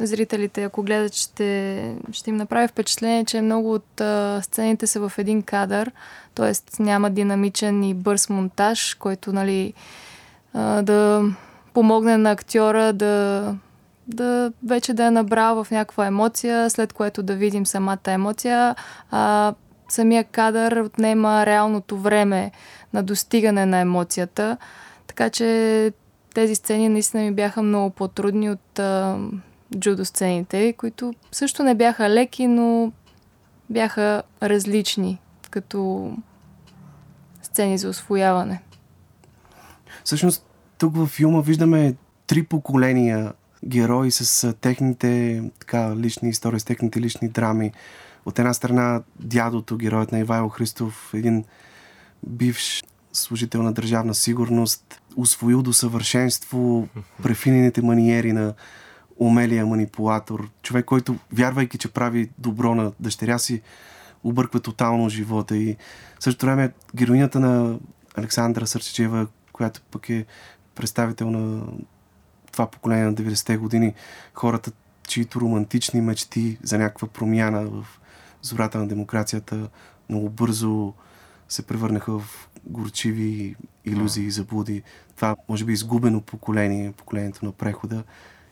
[0.00, 5.18] зрителите, ако гледат, ще, ще им направи впечатление, че много от а, сцените са в
[5.18, 5.90] един кадър,
[6.34, 6.82] т.е.
[6.82, 9.72] няма динамичен и бърз монтаж, който нали,
[10.54, 11.24] а, да
[11.74, 13.54] помогне на актьора да,
[14.06, 18.74] да вече да е набрал в някаква емоция, след което да видим самата емоция.
[19.10, 19.54] А,
[19.88, 22.50] самия кадър отнема реалното време
[22.92, 24.56] на достигане на емоцията.
[25.06, 25.92] Така че
[26.34, 29.18] тези сцени наистина ми бяха много по-трудни от а,
[29.78, 32.92] джудо сцените, които също не бяха леки, но
[33.70, 35.20] бяха различни
[35.50, 36.12] като
[37.42, 38.62] сцени за освояване.
[40.04, 40.46] Всъщност,
[40.78, 41.94] тук във филма виждаме
[42.26, 43.32] три поколения
[43.64, 47.72] герои с техните така, лични истории, с техните лични драми.
[48.26, 51.44] От една страна дядото, героят на Ивайло Христов, един
[52.26, 56.88] бивш служител на държавна сигурност, освоил до съвършенство
[57.22, 58.54] префинените маниери на
[59.18, 63.62] умелия манипулатор, човек, който, вярвайки, че прави добро на дъщеря си,
[64.24, 65.56] обърква тотално живота.
[65.56, 65.76] И
[66.18, 67.78] в същото време героинята на
[68.14, 70.26] Александра Сърчечева, която пък е
[70.74, 71.66] представител на
[72.52, 73.94] това поколение на 90-те години,
[74.34, 74.72] хората,
[75.08, 77.86] чието романтични мечти за някаква промяна в
[78.42, 79.68] зората на демокрацията
[80.08, 80.92] много бързо
[81.50, 84.82] се превърнаха в горчиви иллюзии и заблуди.
[85.16, 88.04] Това може би изгубено поколение, поколението на прехода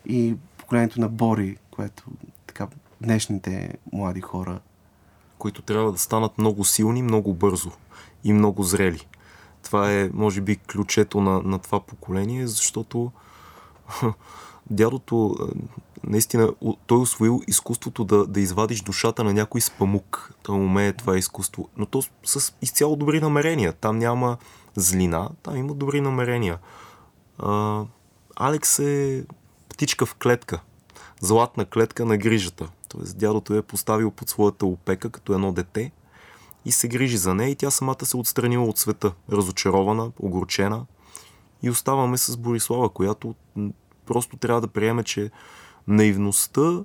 [0.06, 2.04] и поколението на Бори, което
[2.46, 2.66] така
[3.00, 4.60] днешните млади хора
[5.38, 7.70] които трябва да станат много силни, много бързо
[8.24, 9.06] и много зрели.
[9.62, 13.12] Това е, може би, ключето на, на това поколение, защото
[14.70, 15.58] дядото е,
[16.04, 16.52] наистина,
[16.86, 20.32] той е освоил изкуството да, да извадиш душата на някой с памук.
[20.42, 21.68] Той умее това изкуство.
[21.76, 23.72] Но то с, изцяло добри намерения.
[23.72, 24.36] Там няма
[24.76, 26.58] злина, там има добри намерения.
[27.38, 27.82] А,
[28.36, 29.24] Алекс е
[29.68, 30.60] птичка в клетка.
[31.20, 32.68] Златна клетка на грижата.
[32.88, 35.92] Тоест дядото е поставил под своята опека като едно дете
[36.64, 39.12] и се грижи за нея и тя самата се отстранила от света.
[39.32, 40.86] Разочарована, огорчена.
[41.62, 43.34] И оставаме с Борислава, която
[44.06, 45.30] просто трябва да приеме, че
[45.88, 46.84] наивността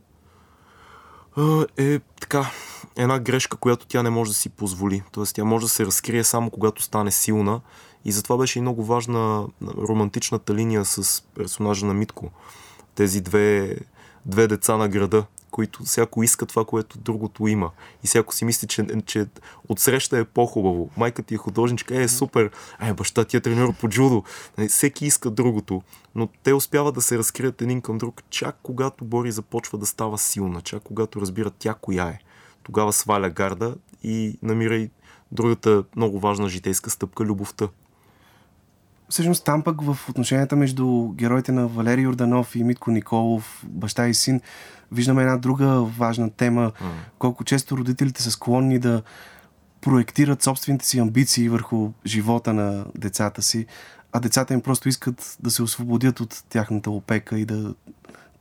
[1.78, 2.52] е така
[2.96, 5.04] една грешка, която тя не може да си позволи.
[5.12, 7.62] Тоест тя може да се разкрие само когато стане силна
[8.06, 12.32] и затова беше и много важна романтичната линия с персонажа на Митко.
[12.96, 13.78] Тези две,
[14.26, 17.72] две деца на града, които всяко иска това, което другото има.
[18.04, 19.28] И всяко си мисли, че, че
[19.70, 20.90] отсреща е по-хубаво.
[20.98, 22.52] Майка ти е художничка, е супер.
[22.80, 24.24] Ай, баща ти е треньор по джудо.
[24.58, 25.82] Нали, Всеки иска другото.
[26.16, 30.18] Но те успяват да се разкрият един към друг, чак когато Бори започва да става
[30.18, 32.20] силна, чак когато разбира тя коя е.
[32.64, 34.90] Тогава сваля гарда и намира и
[35.32, 37.68] другата много важна житейска стъпка любовта.
[39.14, 44.14] Всъщност там пък в отношенията между героите на Валерий Орданов и Митко Николов, баща и
[44.14, 44.42] син,
[44.92, 46.72] виждаме една друга важна тема.
[47.20, 49.02] Колко често родителите са склонни да
[49.82, 53.66] проектират собствените си амбиции върху живота на децата си,
[54.12, 57.74] а децата им просто искат да се освободят от тяхната опека и да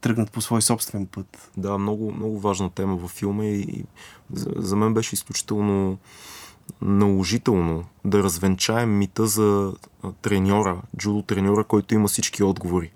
[0.01, 1.51] тръгнат по свой собствен път.
[1.57, 3.85] Да, много, много важна тема във филма и, и
[4.33, 5.99] за, за мен беше изключително
[6.83, 9.73] наложително да развенчаем мита за
[10.23, 12.93] треньора, джудо треньора, който има всички отговори.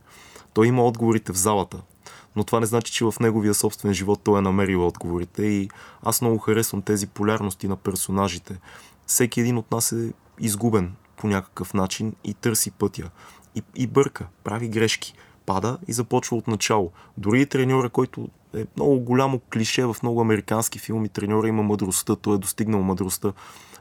[0.53, 1.83] Той има отговорите в залата,
[2.37, 5.71] но това не значи, че в неговия собствен живот той е намерил отговорите и
[6.03, 8.59] аз много харесвам тези полярности на персонажите.
[9.07, 13.11] Всеки един от нас е изгубен по някакъв начин и търси пътя.
[13.55, 15.15] И, и бърка, прави грешки,
[15.47, 16.91] пада и започва от начало.
[17.19, 22.17] Дори и треньора, който е много голямо клише в много американски филми, треньора има мъдростта,
[22.17, 23.33] той е достигнал мъдростта.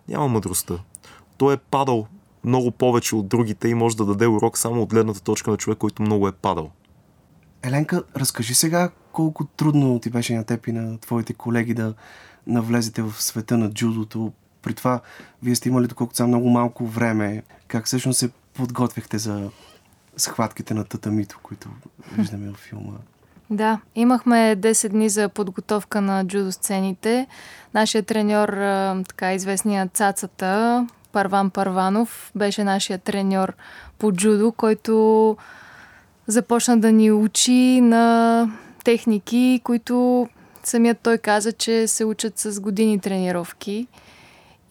[0.07, 0.79] Няма мъдростта.
[1.37, 2.07] Той е падал
[2.43, 5.77] много повече от другите и може да даде урок само от гледната точка на човек,
[5.77, 6.71] който много е падал.
[7.63, 11.93] Еленка, разкажи сега колко трудно ти беше на теб и на твоите колеги да
[12.47, 14.33] навлезете в света на джудото.
[14.61, 15.01] При това,
[15.43, 17.43] вие сте имали, доколкото са много малко време.
[17.67, 19.49] Как всъщност се подготвяхте за
[20.17, 21.69] схватките на татамито, които
[22.17, 22.93] виждаме в филма?
[23.49, 27.27] Да, имахме 10 дни за подготовка на джудо сцените.
[27.73, 28.49] Нашия треньор,
[29.07, 33.53] така известният цацата, Парван Парванов, беше нашия треньор
[33.99, 35.37] по джудо, който
[36.27, 38.47] започна да ни учи на
[38.83, 40.27] техники, които
[40.63, 43.87] самият той каза, че се учат с години тренировки.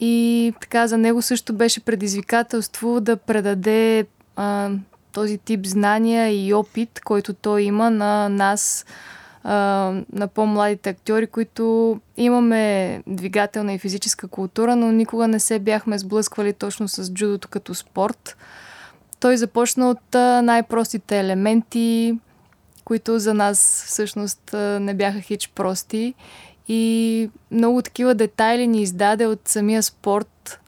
[0.01, 4.71] И така за него също беше предизвикателство да предаде а,
[5.15, 8.85] този тип знания и опит, който той има на нас,
[9.45, 16.53] на по-младите актьори, които имаме двигателна и физическа култура, но никога не се бяхме сблъсквали
[16.53, 18.37] точно с джудото като спорт.
[19.21, 22.19] Той започна от най-простите елементи,
[22.85, 24.51] които за нас всъщност
[24.81, 26.15] не бяха хич прости.
[26.69, 30.61] И много такива детайли ни издаде от самия спорт,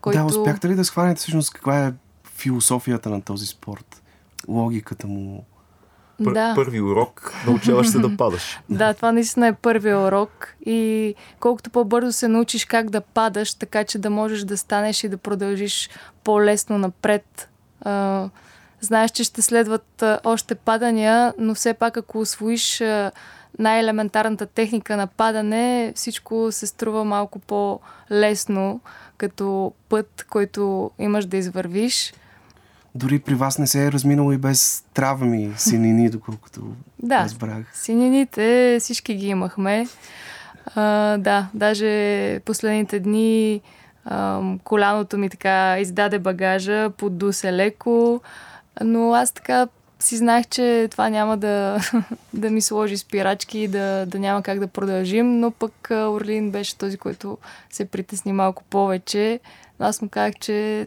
[0.00, 0.18] който...
[0.18, 1.92] Да, успяхте ли да схванете всъщност каква е
[2.38, 4.02] философията на този спорт?
[4.48, 5.44] Логиката му?
[6.24, 6.52] Пър, Да.
[6.54, 8.60] Първи урок, научаваш се да падаш.
[8.70, 13.84] Да, това наистина е първия урок и колкото по-бързо се научиш как да падаш, така
[13.84, 15.90] че да можеш да станеш и да продължиш
[16.24, 17.48] по-лесно напред.
[17.80, 18.28] А,
[18.80, 23.10] знаеш, че ще следват а, още падания, но все пак ако освоиш а,
[23.58, 28.80] най-елементарната техника на падане, всичко се струва малко по-лесно
[29.16, 32.12] като път, който имаш да извървиш.
[32.98, 36.60] Дори при вас не се е разминало и без травми, синини, доколкото
[36.98, 37.66] Да, разбрах.
[37.74, 38.44] синините
[38.80, 39.86] всички ги имахме.
[40.74, 40.82] А,
[41.18, 43.60] да, даже последните дни
[44.04, 48.20] ам, коляното ми така издаде багажа, подду се леко,
[48.80, 49.66] но аз така
[50.00, 51.78] си знаех, че това няма да,
[52.34, 56.50] да ми сложи спирачки и да, да няма как да продължим, но пък а, Орлин
[56.50, 57.38] беше този, който
[57.70, 59.40] се притесни малко повече.
[59.80, 60.86] Но аз му казах, че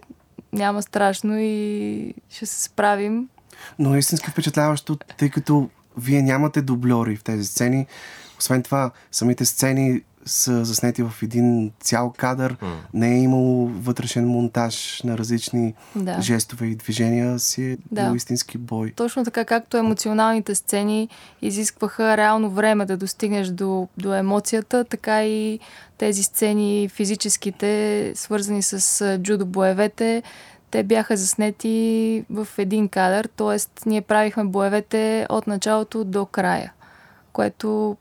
[0.53, 3.29] няма страшно и ще се справим.
[3.79, 7.85] Но истински впечатляващо, тъй като вие нямате дубльори в тези сцени.
[8.39, 12.57] Освен това, самите сцени са заснети в един цял кадър.
[12.93, 16.21] Не е имало вътрешен монтаж на различни Да.
[16.21, 17.39] жестове и движения.
[17.39, 18.05] Си е Да.
[18.09, 18.93] бил истински бой.
[18.95, 21.09] Точно така, както емоционалните сцени
[21.41, 25.59] изискваха реално време да достигнеш до, до емоцията, така и
[25.97, 30.23] тези сцени физическите, свързани с джудо боевете,
[30.71, 33.89] те бяха заснети в един кадър, т.е.
[33.89, 36.73] ние правихме боевете от началото до края,
[37.33, 37.97] което,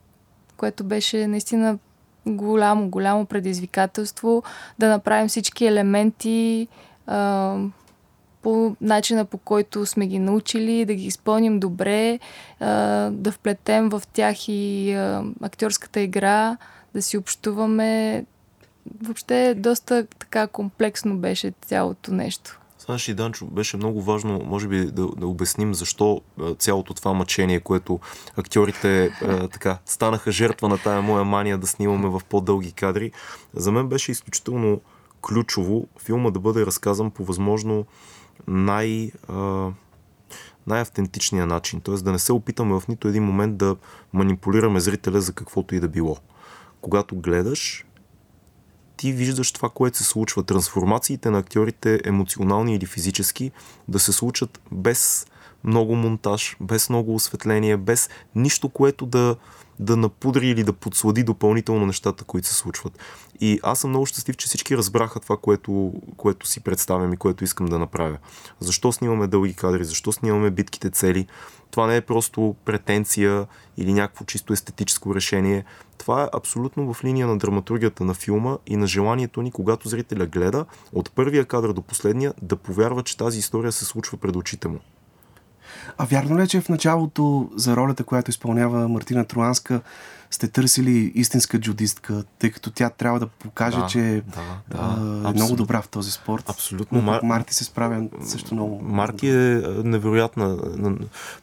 [0.57, 1.77] което беше наистина
[2.25, 4.43] голямо, голямо предизвикателство
[4.79, 6.67] да направим всички елементи
[7.07, 7.57] а,
[8.41, 12.19] по начина по който сме ги научили, да ги изпълним добре,
[12.59, 12.67] а,
[13.09, 16.57] да вплетем в тях и а, актьорската игра,
[16.93, 18.25] да си общуваме.
[19.01, 22.60] Въобще доста така комплексно беше цялото нещо.
[22.91, 26.21] Знаеш и Данчо, беше много важно, може би, да, да обясним защо
[26.59, 27.99] цялото това мъчение, което
[28.37, 33.11] актьорите а, така станаха жертва на тая моя мания да снимаме в по-дълги кадри.
[33.53, 34.81] За мен беше изключително
[35.21, 37.85] ключово филма да бъде разказан по възможно
[38.47, 39.69] най- а,
[40.67, 41.81] най-автентичния начин.
[41.81, 41.95] Т.е.
[41.95, 43.75] да не се опитаме в нито един момент да
[44.13, 46.17] манипулираме зрителя за каквото и да било.
[46.81, 47.85] Когато гледаш,
[49.01, 50.43] ти виждаш това, което се случва.
[50.43, 53.51] Трансформациите на актьорите, емоционални или физически,
[53.87, 55.25] да се случат без
[55.63, 59.35] много монтаж, без много осветление, без нищо, което да,
[59.81, 62.99] да напудри или да подслади допълнително нещата, които се случват.
[63.39, 67.43] И аз съм много щастлив, че всички разбраха това, което, което си представям и което
[67.43, 68.17] искам да направя.
[68.59, 71.27] Защо снимаме дълги кадри, защо снимаме битките цели.
[71.71, 75.65] Това не е просто претенция или някакво чисто естетическо решение.
[75.97, 80.25] Това е абсолютно в линия на драматургията на филма и на желанието ни, когато зрителя
[80.25, 84.67] гледа, от първия кадър до последния, да повярва, че тази история се случва пред очите
[84.67, 84.79] му.
[85.97, 89.81] А вярно ли е, че в началото за ролята, която изпълнява Мартина Труанска,
[90.31, 94.41] сте търсили истинска джудистка, тъй като тя трябва да покаже, Да, че да,
[94.77, 96.49] да, а, е много добра в този спорт.
[96.49, 97.01] Абсолютно.
[97.01, 98.79] Мар- Марти се справя също много.
[98.83, 100.47] Марти е а, невероятна.
[100.77, 100.97] На-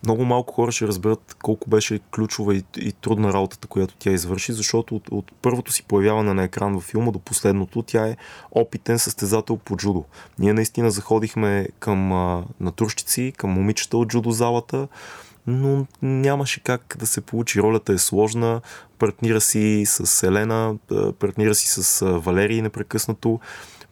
[0.04, 4.52] Много малко хора ще разберат колко беше ключова и, и трудна работата, която тя извърши,
[4.52, 8.16] защото от, от първото си появяване на екран във филма до последното, тя е
[8.50, 10.04] опитен състезател по джудо.
[10.38, 14.88] Ние наистина заходихме към а, натурщици, към момичета от джудо залата,
[15.48, 17.62] но нямаше как да се получи.
[17.62, 18.60] Ролята е сложна,
[18.98, 20.76] партнира си с Елена,
[21.18, 23.40] партнира си с Валерий непрекъснато.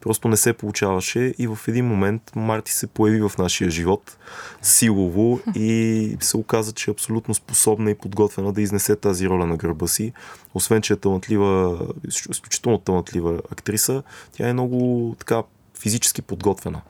[0.00, 4.16] Просто не се получаваше и в един момент Марти се появи в нашия живот
[4.62, 9.56] силово и се оказа, че е абсолютно способна и подготвена да изнесе тази роля на
[9.56, 10.12] гърба си.
[10.54, 11.78] Освен, че е талантлива,
[12.30, 14.02] изключително талантлива актриса,
[14.32, 15.42] тя е много така
[15.78, 16.80] физически подготвена.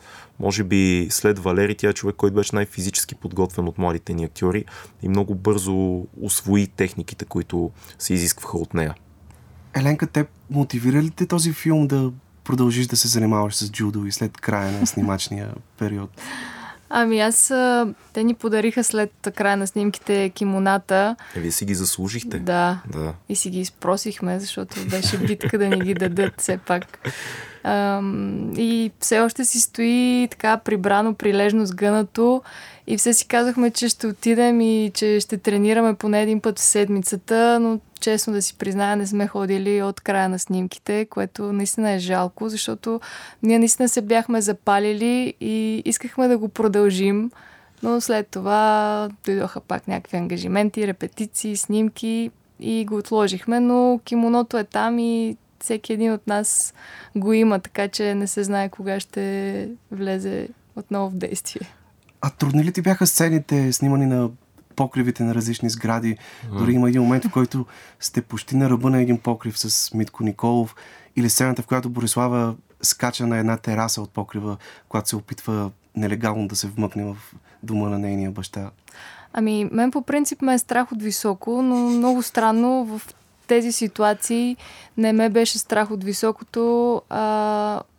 [0.40, 4.64] Може би след Валери тя е човек, който беше най-физически подготвен от младите ни актьори
[5.02, 8.94] и много бързо освои техниките, които се изискваха от нея.
[9.74, 12.12] Еленка, те мотивира ли те този филм да
[12.44, 16.10] продължиш да се занимаваш с джудо и след края на снимачния период?
[16.90, 17.46] Ами аз,
[18.12, 21.16] те ни подариха след края на снимките кимоната.
[21.36, 22.38] Е, вие си ги заслужихте.
[22.38, 22.82] Да.
[22.92, 23.14] да.
[23.28, 27.08] И си ги изпросихме, защото беше битка да ни ги дадат все пак.
[28.58, 32.42] И все още си стои така прибрано, прилежно, сгънато.
[32.86, 36.62] И все си казахме, че ще отидем и че ще тренираме поне един път в
[36.62, 41.90] седмицата, но честно да си призная, не сме ходили от края на снимките, което наистина
[41.90, 43.00] е жалко, защото
[43.42, 47.30] ние наистина се бяхме запалили и искахме да го продължим,
[47.82, 54.64] но след това дойдоха пак някакви ангажименти, репетиции, снимки и го отложихме, но кимоното е
[54.64, 56.74] там и всеки един от нас
[57.16, 61.68] го има, така че не се знае кога ще влезе отново в действие.
[62.20, 64.30] А трудни ли ти бяха сцените, снимани на
[64.76, 66.16] покривите на различни сгради?
[66.58, 67.66] Дори има един момент, в който
[68.00, 70.74] сте почти на ръба на един покрив с Митко Николов
[71.16, 74.56] или сцената, в която Борислава скача на една тераса от покрива,
[74.88, 77.16] когато се опитва нелегално да се вмъкне в
[77.62, 78.70] дома на нейния баща.
[79.32, 83.02] Ами, мен по принцип ме е страх от високо, но много странно в
[83.46, 84.56] тези ситуации
[84.96, 87.20] не ме беше страх от високото, а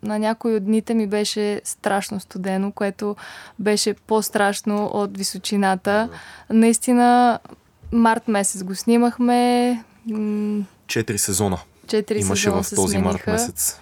[0.02, 3.16] на някои от дните ми беше страшно студено, което
[3.58, 6.08] беше по-страшно от височината.
[6.50, 7.38] Наистина,
[7.92, 9.84] март месец го снимахме,
[10.86, 13.78] Четири сезона четири имаше сезона в се този март месец.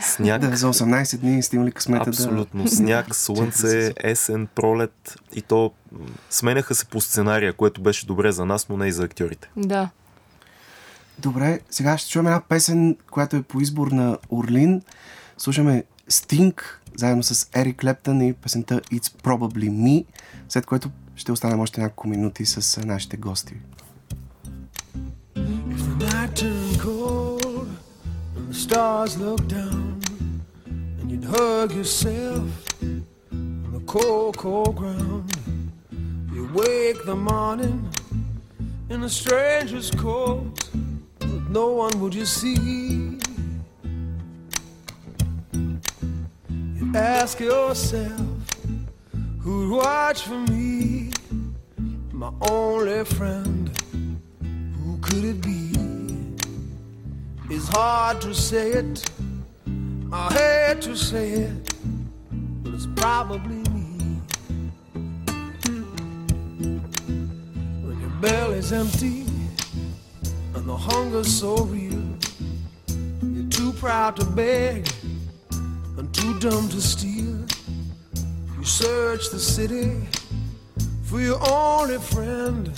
[0.00, 2.68] Сняг, Да, за 18 дни сте имали късмета абсолютно.
[2.68, 5.72] Сняг, слънце, есен, пролет и то
[6.30, 9.50] сменяха се по сценария, което беше добре за нас, но не и за актьорите.
[9.56, 9.88] Да.
[11.22, 14.82] Добре, сега ще чуем една песен, която е по избор на Орлин.
[15.38, 20.04] Слушаме Стинг, заедно с Ерик Клептън и песента It's Probably Me,
[20.48, 23.54] след което ще останем още няколко минути с нашите гости.
[26.86, 27.68] Cold
[28.48, 30.00] the stars looked down,
[30.98, 32.46] and you'd hug yourself
[33.32, 35.24] on the cold, cold ground,
[36.34, 37.78] you wake the morning
[38.92, 40.89] in a stranger's but
[41.50, 43.18] no one would you see.
[45.52, 48.20] You ask yourself,
[49.40, 51.10] who'd watch for me,
[52.12, 53.68] my only friend?
[54.40, 55.72] Who could it be?
[57.52, 59.04] It's hard to say it.
[60.12, 61.74] I hate to say it,
[62.62, 64.20] but it's probably me.
[67.82, 69.29] When your belly's empty
[70.70, 72.04] the hunger's so real,
[73.24, 74.88] you're too proud to beg
[75.98, 77.38] and too dumb to steal.
[78.56, 79.96] You search the city
[81.02, 82.70] for your only friend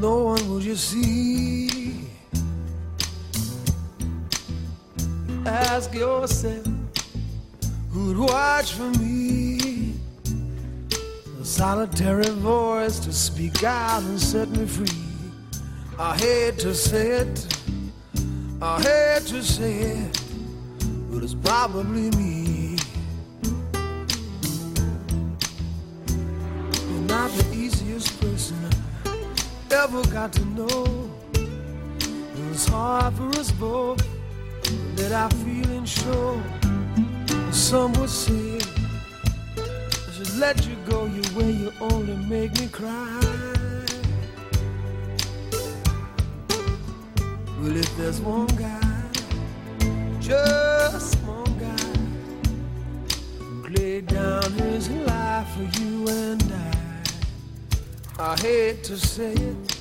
[0.00, 2.08] no one will you see.
[5.46, 6.66] Ask yourself,
[7.92, 9.94] who'd watch for me?
[11.40, 15.07] A solitary voice to speak out and set me free.
[16.00, 17.46] I hate to say it,
[18.62, 20.22] I hate to say it,
[21.10, 22.76] but it's probably me.
[26.88, 28.56] You're not the easiest person
[29.72, 31.10] ever got to know.
[31.34, 34.00] It was hard for us both
[34.94, 36.40] that I feel and show.
[37.50, 38.60] Some would say
[39.56, 43.57] I should let you go your way, you only make me cry.
[47.60, 49.02] Well, if there's one guy,
[50.20, 51.76] just one guy,
[53.40, 58.32] who laid down his life for you and I.
[58.32, 59.76] I hate to say it,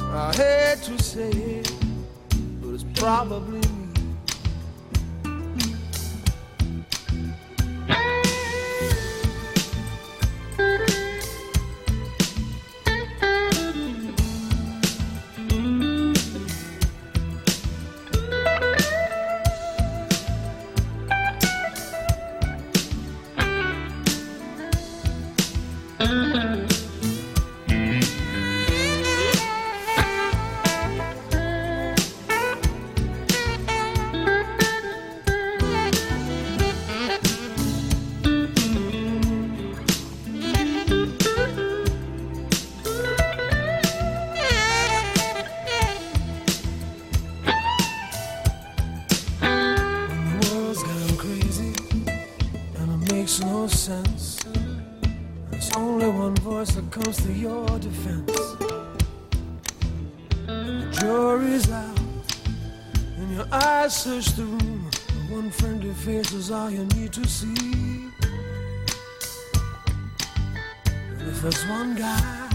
[0.00, 1.72] I hate to say it,
[2.60, 3.60] but it's probably
[71.50, 72.48] there's one guy,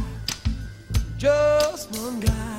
[1.18, 2.58] just one guy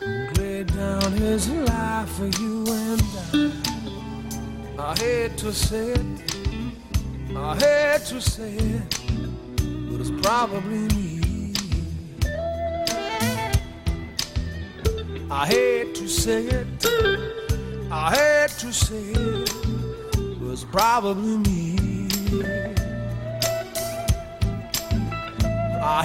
[0.00, 3.02] who laid down his life for you and
[4.78, 4.92] I.
[4.92, 6.36] I hate to say it,
[7.36, 8.98] I hate to say it,
[9.90, 11.52] but it's probably me.
[15.30, 16.66] I hate to say it,
[17.90, 19.52] I hate to say it,
[20.40, 22.79] but it's probably me.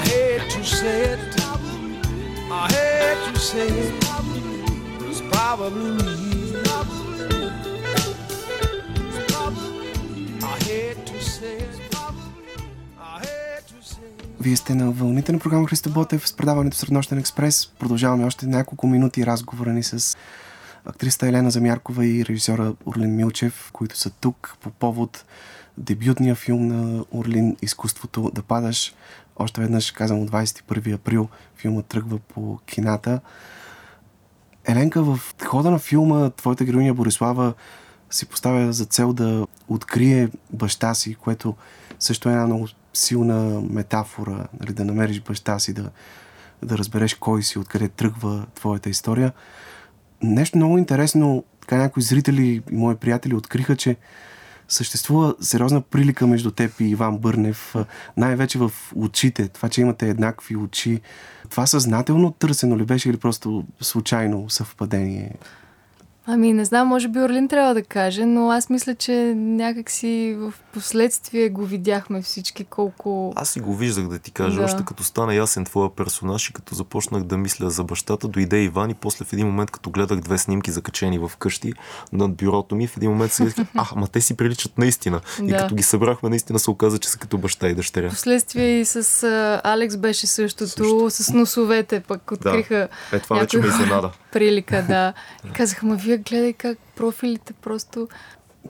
[0.00, 1.20] Hate to say it.
[2.50, 3.94] I hate to say it.
[5.08, 6.12] It's probably me.
[10.42, 11.82] I hate to say it.
[14.40, 17.66] Вие сте на вълните на програма Христо Ботев с предаването Среднощен експрес.
[17.78, 20.16] Продължаваме още няколко минути разговора ни с
[20.84, 25.24] актрисата Елена Замяркова и режисьора Орлин Милчев, които са тук по повод
[25.78, 28.94] дебютния филм на Орлин Изкуството да падаш.
[29.36, 33.20] Още веднъж казвам от 21 април филмът тръгва по кината.
[34.64, 37.54] Еленка, в хода на филма твоята героиня Борислава
[38.10, 41.54] си поставя за цел да открие баща си, което
[41.98, 45.90] също е една много силна метафора, нали, да намериш баща си, да,
[46.62, 49.32] да разбереш кой си, откъде тръгва твоята история.
[50.22, 53.96] Нещо много интересно, така някои зрители и мои приятели откриха, че
[54.72, 57.74] съществува сериозна прилика между теб и Иван Бърнев,
[58.16, 61.00] най-вече в очите, това, че имате еднакви очи.
[61.50, 65.34] Това съзнателно търсено ли беше или просто случайно съвпадение?
[66.26, 70.52] Ами, не знам, може би Орлин трябва да каже, но аз мисля, че някакси в
[70.74, 73.32] последствие го видяхме всички колко...
[73.36, 74.64] Аз си го виждах да ти кажа, Да.
[74.64, 78.90] още като стана ясен твоя персонаж и като започнах да мисля за бащата, дойде Иван
[78.90, 81.72] и после в един момент, като гледах две снимки закачени в къщи
[82.12, 85.20] над бюрото ми, в един момент си казах, а, ма те си приличат наистина.
[85.42, 85.56] И Да.
[85.56, 88.08] като ги събрахме, наистина се оказа, че са като баща и дъщеря.
[88.08, 91.06] Последствие и с а, Алекс беше същото, Също.
[91.10, 94.10] с носовете пък откриха Е, това вече ме изненада.
[94.32, 95.12] прилика, да.
[95.48, 98.08] И казах, ма вие гледай как профилите просто...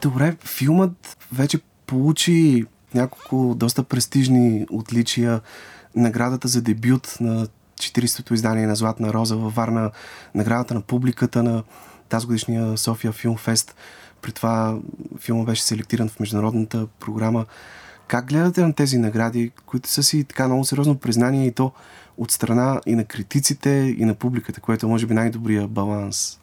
[0.02, 2.64] Добре, филмът вече получи
[2.94, 5.40] няколко доста престижни отличия.
[5.96, 9.90] Наградата за дебют на 40-то издание на Златна роза във Варна,
[10.34, 11.62] наградата на публиката на
[12.08, 13.74] тази годишния София Филм Фест.
[14.22, 14.78] При това
[15.20, 17.46] филма беше селектиран в международната програма.
[18.06, 21.72] Как гледате на тези награди, които са си така много сериозно признание и то
[22.18, 26.38] от страна и на критиците, и на публиката, което е може би най-добрия баланс?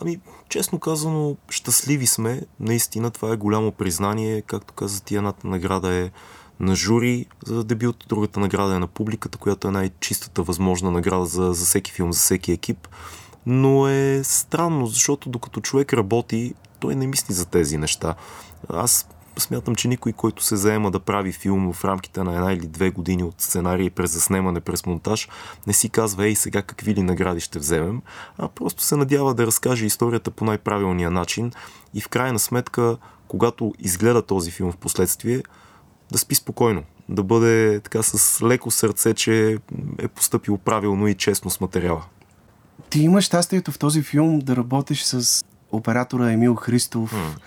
[0.00, 2.42] Ами, честно казано, щастливи сме.
[2.60, 4.42] Наистина, това е голямо признание.
[4.42, 6.10] Както каза ти, едната награда е
[6.60, 11.52] на жури за дебют, другата награда е на публиката, която е най-чистата възможна награда за,
[11.52, 12.88] за всеки филм, за всеки екип.
[13.46, 18.14] Но е странно, защото докато човек работи, той не мисли за тези неща.
[18.68, 19.08] Аз
[19.40, 22.90] смятам, че никой, който се заема да прави филм в рамките на една или две
[22.90, 25.28] години от сценарий през заснемане, през монтаж,
[25.66, 28.02] не си казва, ей сега какви ли награди ще вземем,
[28.38, 31.52] а просто се надява да разкаже историята по най-правилния начин
[31.94, 32.96] и в крайна сметка,
[33.28, 35.42] когато изгледа този филм в последствие,
[36.12, 39.58] да спи спокойно, да бъде така с леко сърце, че
[39.98, 42.04] е поступил правилно и честно с материала.
[42.90, 47.38] Ти имаш щастието в този филм да работиш с оператора Емил Христов,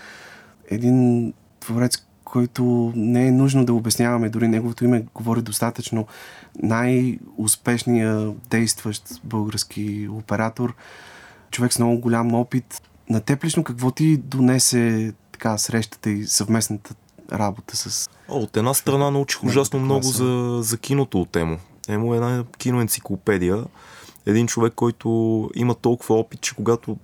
[0.69, 6.07] един творец, който не е нужно да обясняваме, дори неговото име говори достатъчно.
[6.63, 10.75] Най-успешният действащ български оператор,
[11.51, 12.81] човек с много голям опит.
[13.09, 16.95] На теб лично какво ти донесе така срещата и съвместната
[17.31, 18.09] работа с...
[18.29, 21.57] О, от една страна научих ужасно много за, за киното от Емо.
[21.89, 23.63] Емо е една киноенциклопедия.
[24.25, 26.97] Един човек, който има толкова опит, че когато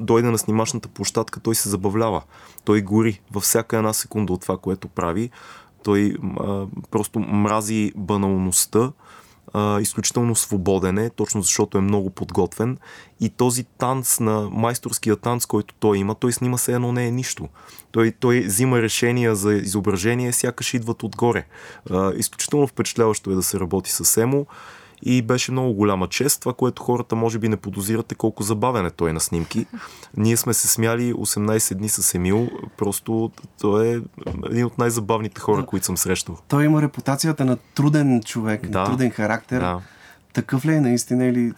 [0.00, 2.22] дойде на снимачната площадка, той се забавлява.
[2.64, 5.30] Той гори във всяка една секунда от това, което прави.
[5.84, 8.92] Той а, просто мрази баналността,
[9.52, 12.78] а, изключително свободен е, точно защото е много подготвен.
[13.20, 17.10] И този танц на майсторския танц, който той има, той снима се едно не е
[17.10, 17.48] нищо.
[17.92, 21.46] Той, той взима решения за изображение, сякаш идват отгоре.
[21.90, 24.46] А, изключително впечатляващо е да се работи с Емо
[25.04, 26.40] и беше много голяма чест.
[26.40, 29.66] Това, което хората може би не подозират е колко забавен е той на снимки.
[30.16, 32.48] Ние сме се смяли 18 дни с Емил.
[32.76, 33.30] Просто
[33.60, 34.00] той е
[34.50, 36.38] един от най-забавните хора, които съм срещал.
[36.48, 38.80] Той има репутацията на труден човек, Да.
[38.80, 39.60] на труден характер.
[39.60, 39.80] Да.
[40.32, 41.52] Такъв ли е наистина или...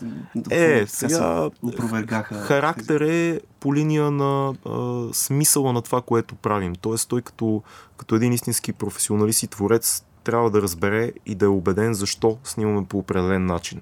[0.50, 6.74] Е, сега се опровергаха характер е по линия на а, смисъла на това, което правим.
[6.74, 7.62] Тоест той като,
[7.96, 12.86] като един истински професионалист и творец трябва да разбере и да е убеден защо снимаме
[12.86, 13.80] по определен начин,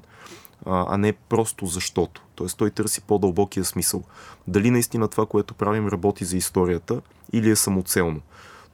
[0.66, 2.22] а, не просто защото.
[2.34, 4.03] Тоест той търси по-дълбокия смисъл.
[4.49, 7.01] Дали наистина това, което правим, работи за историята
[7.32, 8.20] или е самоцелно.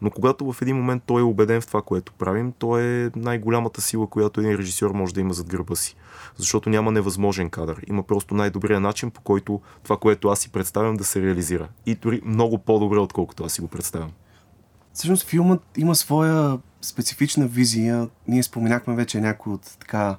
[0.02, 3.80] Но когато в един момент той е убеден в това, което правим, то е най-голямата
[3.80, 5.96] сила, която един режисьор може да има зад гърба си.
[6.36, 7.84] Защото няма невъзможен кадър.
[7.88, 11.68] Има просто най-добрия начин, по който това, което аз си представям, да се реализира.
[11.86, 14.10] И дори много по-добре, отколкото аз си го представям.
[14.92, 18.08] Всъщност филмът има своя специфична визия.
[18.28, 20.16] Ние споменахме вече някои от така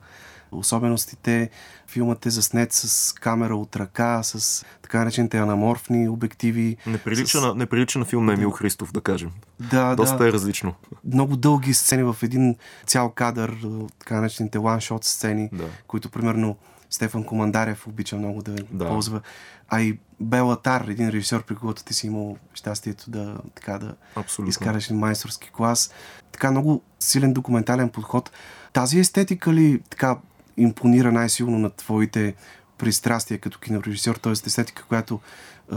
[0.52, 1.50] особеностите.
[1.88, 6.78] Филмът е заснет с камера от ръка, с така наречените анаморфни обективи.
[6.88, 7.42] Не прилича, с...
[7.42, 9.32] на, не прилича на филм на Емил Христов, да кажем.
[9.60, 10.28] Да, Доста да.
[10.28, 10.74] е различно.
[11.06, 12.56] Много дълги сцени в един
[12.88, 13.58] цял кадър,
[14.00, 15.68] така наречените one-shot сцени, Да.
[15.88, 16.58] които примерно
[16.92, 18.88] Стефан Командарев обича много да, Да.
[18.88, 19.22] ползва.
[19.70, 23.96] А и Бела Тар, един режисьор, при когото ти си имал щастието да, така, да
[24.16, 24.50] Абсолютно.
[24.50, 25.92] изкараш майсторски клас.
[26.32, 28.32] Така много силен документален подход.
[28.74, 30.18] Тази естетика ли така
[30.58, 32.36] импонира най-силно на твоите
[32.78, 34.32] пристрастия като кинорежисьор, т.е.
[34.32, 35.20] естетика, която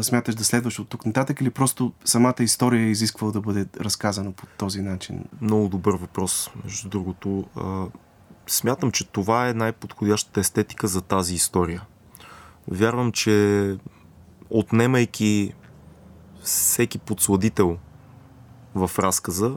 [0.03, 4.33] смяташ да следваш от тук нататък или просто самата история е изисквала да бъде разказана
[4.33, 5.25] по този начин?
[5.41, 7.45] Много добър въпрос, между другото.
[8.47, 11.83] Смятам, че това е най-подходящата естетика за тази история.
[12.69, 13.77] Вярвам, че
[14.51, 15.53] отнемайки
[16.43, 17.79] всеки подсладител
[18.75, 19.57] в разказа,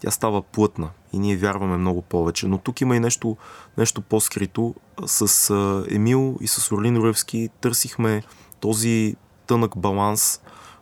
[0.00, 2.48] тя става плътна и ние вярваме много повече.
[2.48, 3.36] Но тук има и нещо,
[3.78, 4.74] нещо по-скрито.
[5.06, 5.54] С
[5.90, 8.22] Емил и с Орлин Ревски търсихме
[8.60, 10.40] този тънък баланс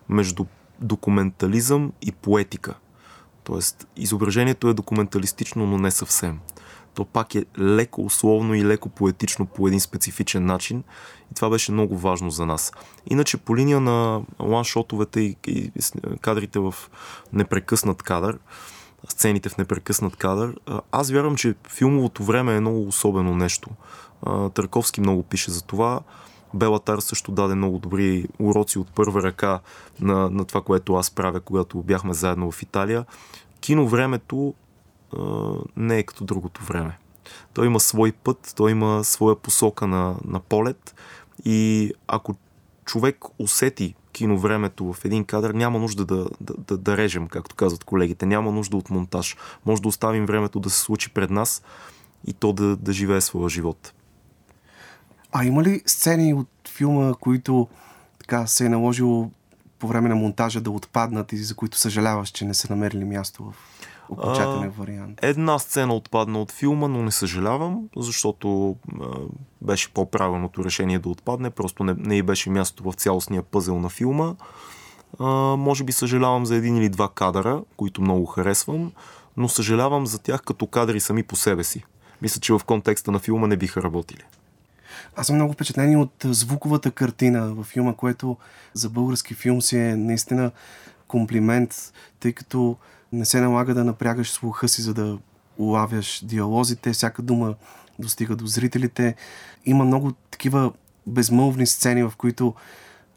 [0.08, 0.44] между
[0.80, 2.74] документализъм и поетика.
[3.44, 6.40] Тоест, изображението е документалистично, но не съвсем.
[6.96, 10.84] То пак е леко условно и леко поетично по един специфичен начин.
[11.32, 12.72] И това беше много важно за нас.
[13.06, 16.74] Иначе по линия на ланшотовете и, и с- кадрите в
[17.32, 18.38] непрекъснат кадър,
[19.08, 20.56] сцените в непрекъснат кадър,
[20.92, 23.70] аз вярвам, че филмовото време е много особено нещо.
[24.54, 26.00] Търковски много пише за това.
[26.54, 29.60] Белатар също даде много добри уроци от първа ръка
[30.00, 33.04] на, на това, което аз правя, когато бяхме заедно в Италия.
[33.60, 34.54] Киновремето
[35.76, 36.98] не е като другото време.
[37.54, 40.94] Той има свой път, той има своя посока на, на полет
[41.44, 42.34] и ако
[42.84, 47.84] човек усети киновремето в един кадър, няма нужда да, да, да, да режем, както казват
[47.84, 48.26] колегите.
[48.26, 49.36] Няма нужда от монтаж.
[49.66, 51.62] Може да оставим времето да се случи пред нас
[52.26, 53.92] и то да, да живее своя живот.
[55.32, 57.68] А има ли сцени от филма, които
[58.18, 59.30] така се е наложило
[59.78, 63.44] по време на монтажа да отпаднат и за които съжаляваш, че не са намерили място
[63.44, 63.75] в
[64.08, 65.18] окончателен вариант?
[65.22, 69.06] Една сцена отпадна от филма, но не съжалявам, защото а,
[69.62, 71.50] беше по-правилното решение да отпадне.
[71.50, 74.34] Просто не, не й беше място в цялостния пъзел на филма.
[75.18, 75.24] А,
[75.56, 78.92] може би съжалявам за един или два кадъра, които много харесвам,
[79.36, 81.84] но съжалявам за тях като кадри сами по себе си.
[82.22, 84.22] Мисля, че в контекста на филма не биха работили.
[85.16, 88.36] Аз съм много впечатлен и от звуковата картина в филма, което
[88.74, 90.50] за български филм си е наистина
[91.08, 92.76] комплимент, тъй като
[93.12, 95.18] не се налага да напрягаш слуха си, за да
[95.58, 97.54] улавяш диалозите, всяка дума
[97.98, 99.14] достига до зрителите.
[99.64, 100.72] Има много такива
[101.06, 102.54] безмълвни сцени, в които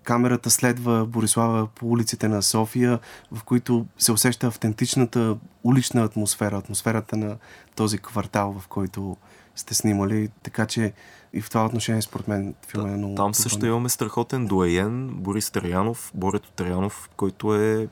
[0.04, 3.00] камерата следва Борислава по улиците на София,
[3.32, 7.38] в които се усеща автентичната улична атмосфера, атмосферата на
[7.76, 9.18] този квартал, в който
[9.56, 10.30] сте снимали.
[10.44, 10.94] Така че
[11.34, 15.52] и в това отношение, според мен, филмът е много Там също имаме страхотен дуаен, Борис
[15.52, 17.88] Траянов, Борето Траянов, който е, е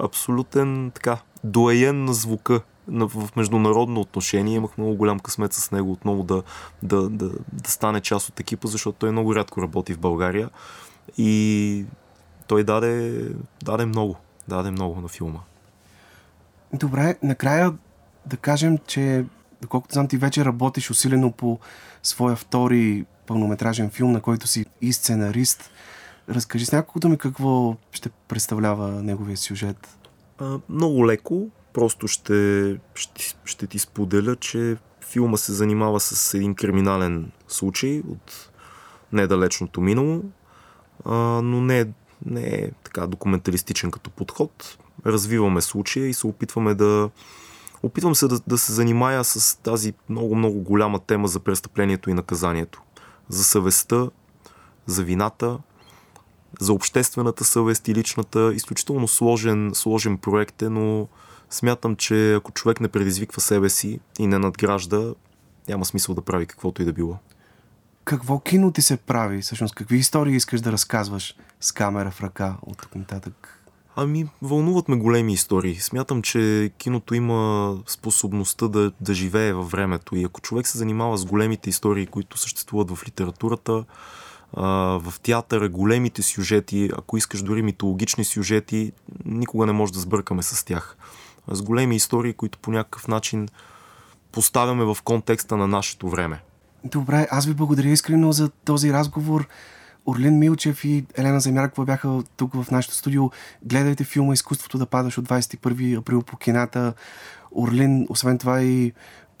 [0.00, 4.56] абсолютен така, дуаен на звука в международно отношение.
[4.56, 6.42] Имах много голям късмет с него отново да,
[6.82, 10.50] да, да, да стане част от екипа, защото той много рядко работи в България
[11.18, 11.84] и
[12.46, 13.28] той даде,
[13.64, 14.16] даде много.
[14.48, 15.38] Даде много на филма.
[16.72, 17.74] Добре, накрая
[18.26, 19.24] да кажем, че
[19.62, 21.58] доколкото знам, ти вече работиш усилено по
[22.02, 25.70] своя втори пълнометражен филм, на който си и сценарист.
[26.28, 29.98] Разкажи с няколко думи какво ще представлява неговия сюжет.
[30.38, 36.54] А, много леко, просто ще, ще, ще ти споделя, че филма се занимава с един
[36.54, 38.50] криминален случай от
[39.12, 40.22] недалечното минало,
[41.04, 41.86] а, но не,
[42.26, 44.78] не е така документалистичен като подход.
[45.06, 47.10] Развиваме случая и се опитваме да.
[47.82, 52.82] Опитвам се да, да се занимая с тази много-много голяма тема за престъплението и наказанието.
[53.28, 54.10] За съвестта,
[54.86, 55.58] за вината,
[56.60, 58.52] за обществената съвест и личната.
[58.54, 61.08] Изключително сложен, сложен проект е, но
[61.50, 65.14] смятам, че ако човек не предизвиква себе си и не надгражда,
[65.68, 67.16] няма смисъл да прави каквото и да било.
[68.04, 69.42] Какво кино ти се прави?
[69.42, 73.58] Всъщност, какви истории искаш да разказваш с камера в ръка от тук нататък?
[73.96, 75.74] Ами, вълнуват ме големи истории.
[75.74, 80.16] Смятам, че киното има способността да, да живее във времето.
[80.16, 83.84] И ако човек се занимава с големите истории, които съществуват в литературата,
[84.56, 88.92] в театъра, големите сюжети, ако искаш дори митологични сюжети,
[89.24, 90.96] никога не може да сбъркаме с тях.
[91.48, 93.48] С големи истории, които по някакъв начин
[94.32, 96.42] поставяме в контекста на нашето време.
[96.84, 99.48] Добре, аз ви благодаря искрено за този разговор.
[100.06, 103.30] Орлин Милчев и Елена Замяркова бяха тук в нашото студио.
[103.62, 106.94] Гледайте филма Изкуството да падаш от 21 април по кината.
[107.52, 108.92] Орлин, освен това и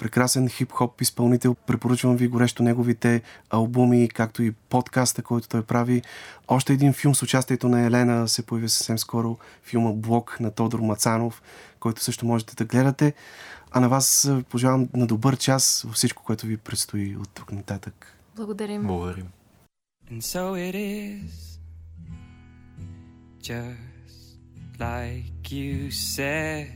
[0.02, 1.54] прекрасен хип-хоп изпълнител.
[1.54, 6.02] Препоръчвам ви горещо неговите албуми, както и подкаста, който той прави.
[6.48, 9.38] Още един филм с участието на Елена се появи съвсем скоро.
[9.64, 11.42] Филма Блок на Тодор Мацанов,
[11.80, 13.14] който също можете да гледате.
[13.70, 17.52] А на вас е, пожелавам на добър час във всичко, което ви предстои от тук
[17.52, 18.16] нататък.
[18.36, 18.82] Благодарим.
[18.86, 19.28] Благодарим.
[20.10, 21.30] And so it is,
[23.40, 24.38] just
[24.78, 26.66] like you said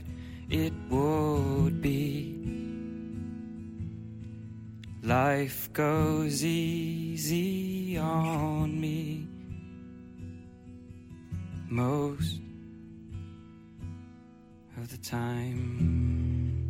[0.49, 2.76] it would be.
[5.07, 9.25] Life goes easy on me
[11.69, 12.41] most
[14.75, 16.67] of the time.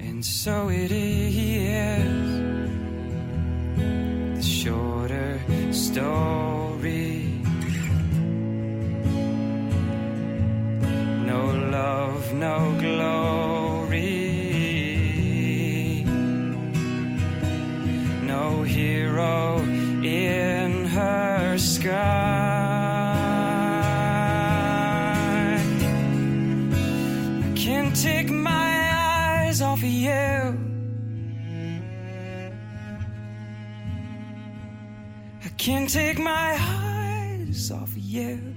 [0.00, 1.34] And so it is
[4.34, 7.21] the shorter story.
[11.32, 14.04] No love, no glory.
[18.22, 19.56] No hero
[20.02, 21.94] in her sky.
[27.46, 30.12] I can't take my eyes off of you.
[35.46, 38.51] I can't take my eyes off of you.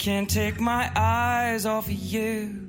[0.00, 2.66] Can't take my eyes off of you.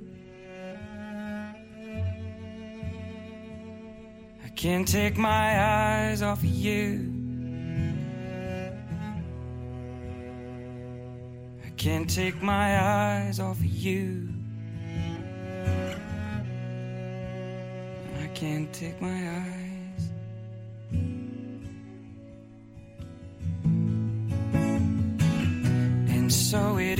[4.43, 7.09] I can't take my eyes off of you.
[11.65, 14.27] I can't take my eyes off of you.
[18.21, 19.71] I can't take my eyes.
[26.21, 26.99] And so it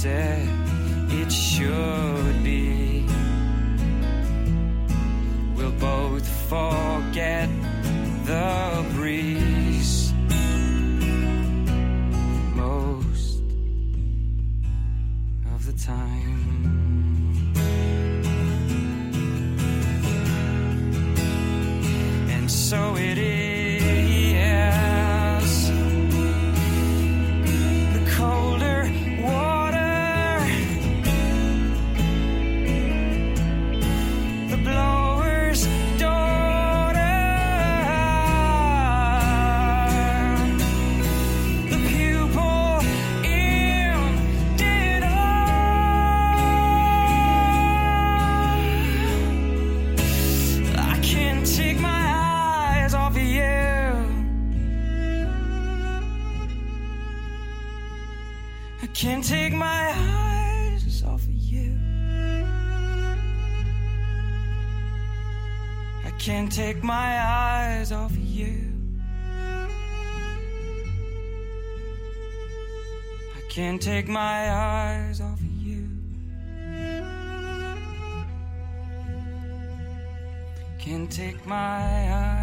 [0.00, 0.48] said
[1.10, 3.04] it should be.
[5.54, 7.50] We'll both forget
[74.00, 75.86] take my eyes off you.
[80.78, 81.54] Can't take my
[82.10, 82.39] eyes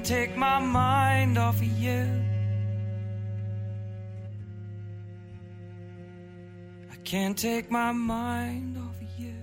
[0.00, 2.00] can't take my mind off of you.
[6.90, 9.34] I can't take my mind off of you.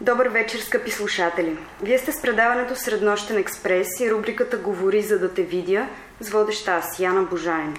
[0.00, 1.56] Добър вечер, скъпи слушатели!
[1.82, 5.88] Вие сте с предаването Среднощен експрес и рубриката Говори за да те видя
[6.20, 7.76] с водеща аз, Яна Божанин.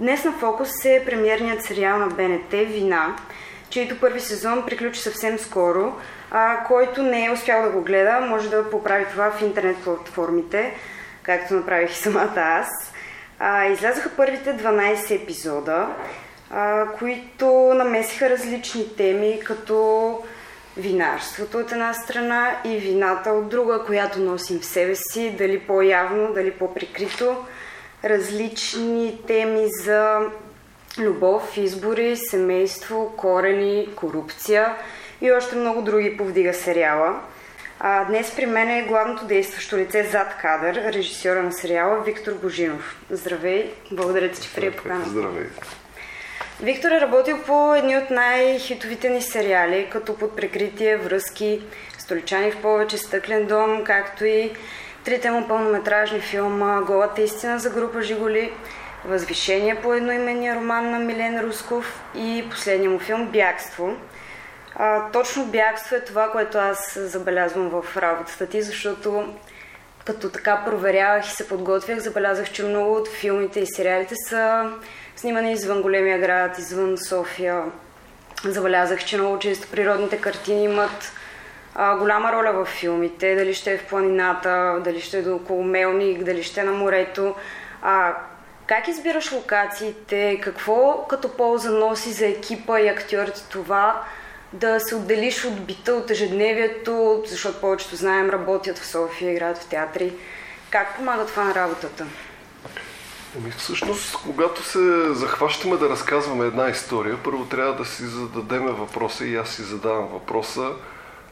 [0.00, 3.16] Днес на фокус е премиерният сериал на БНТ Вина,
[3.70, 5.96] чието първи сезон приключи съвсем скоро,
[6.30, 10.74] а който не е успял да го гледа, може да поправи това в интернет платформите,
[11.22, 12.68] както направих и самата аз.
[13.38, 15.86] А, излязоха първите 12 епизода,
[16.50, 20.18] а, които намесиха различни теми, като
[20.76, 26.32] винарството от една страна и вината от друга, която носим в себе си, дали по-явно,
[26.32, 27.36] дали по-прикрито.
[28.04, 30.18] Различни теми за
[30.98, 34.76] любов, избори, семейство, корени, корупция
[35.20, 37.20] и още много други повдига сериала.
[37.80, 43.00] А, днес при мен е главното действащо лице зад кадър, режисьора на сериала Виктор Божинов.
[43.10, 45.04] Здравей, благодаря ти, че прие покана.
[45.04, 45.46] Здравей.
[46.62, 51.62] Виктор е работил по едни от най-хитовите ни сериали, като под прикритие, връзки,
[51.98, 54.52] столичани в повече, стъклен дом, както и
[55.04, 58.52] трите му пълнометражни филма Голата истина за група Жиголи,
[59.04, 63.96] Възвишение по едноименния роман на Милен Русков и последния му филм Бягство.
[64.82, 69.34] А, точно бягство е това, което аз забелязвам в работата ти, защото
[70.04, 74.70] като така проверявах и се подготвях, забелязах, че много от филмите и сериалите са
[75.16, 77.62] снимани извън големия град, извън София.
[78.44, 81.12] Забелязах, че много често природните картини имат
[81.74, 85.64] а, голяма роля в филмите, дали ще е в планината, дали ще е до около
[85.64, 87.34] Мелник, дали ще е на морето.
[87.82, 88.16] А,
[88.66, 90.40] как избираш локациите?
[90.42, 94.02] Какво като полза носи за екипа и актьорите това
[94.52, 99.66] да се отделиш от бита, от ежедневието, защото повечето знаем работят в София, играят в
[99.66, 100.12] театри.
[100.70, 102.06] Как помага това на работата?
[103.36, 109.24] Ами всъщност, когато се захващаме да разказваме една история, първо трябва да си зададем въпроса
[109.24, 110.70] и аз си задавам въпроса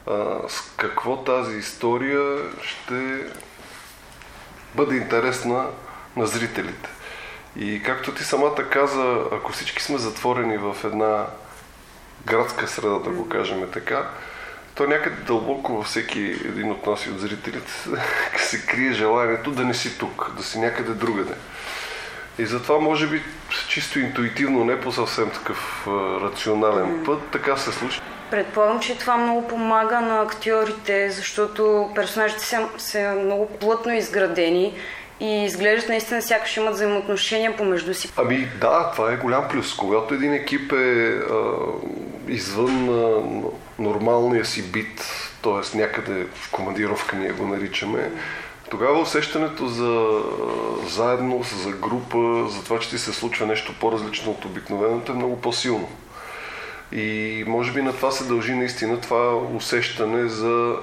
[0.06, 3.24] а, с какво тази история ще
[4.74, 5.66] бъде интересна
[6.16, 6.88] на зрителите.
[7.56, 11.26] И както ти самата каза, ако всички сме затворени в една
[12.26, 14.08] градска среда, да го кажем така,
[14.74, 17.72] то някъде дълбоко във всеки един от нас и от зрителите
[18.36, 21.34] се крие желанието да не си тук, да си някъде другаде.
[22.38, 23.22] И затова може би
[23.68, 25.86] чисто интуитивно, не по съвсем такъв
[26.22, 28.00] рационален път, така се случи.
[28.30, 34.74] Предполагам, че това много помага на актьорите, защото персонажите са, са много плътно изградени
[35.20, 38.12] и изглеждат наистина сякаш имат взаимоотношения помежду си.
[38.16, 39.76] Ами да, това е голям плюс.
[39.76, 41.22] Когато един екип е а,
[42.28, 43.22] извън а,
[43.82, 45.04] нормалния си бит,
[45.42, 45.76] т.е.
[45.76, 48.10] някъде в командировка ние го наричаме,
[48.70, 50.20] тогава усещането за
[50.86, 55.40] заедност, за група, за това, че ти се случва нещо по-различно от обикновеното е много
[55.40, 55.88] по-силно.
[56.92, 60.76] И може би на това се дължи наистина това усещане за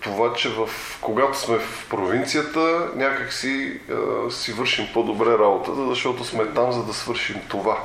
[0.00, 0.68] това, че в,
[1.00, 6.82] когато сме в провинцията, някак си, а, си вършим по-добре работата, защото сме там, за
[6.82, 7.78] да свършим това.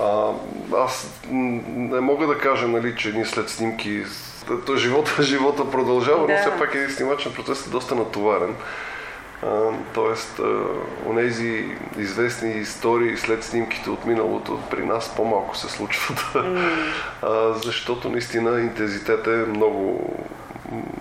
[0.00, 0.30] А,
[0.76, 4.02] аз не мога да кажа, нали, че ние след снимки,
[4.66, 6.32] то живота, живота продължава, Да.
[6.32, 8.54] но все пак един снимачен процес е доста натоварен.
[9.42, 10.40] А, Тоест,
[11.06, 11.64] онези
[11.98, 16.24] известни истории след снимките от миналото при нас по-малко се случват.
[17.22, 20.14] А, защото наистина интензитетът е много,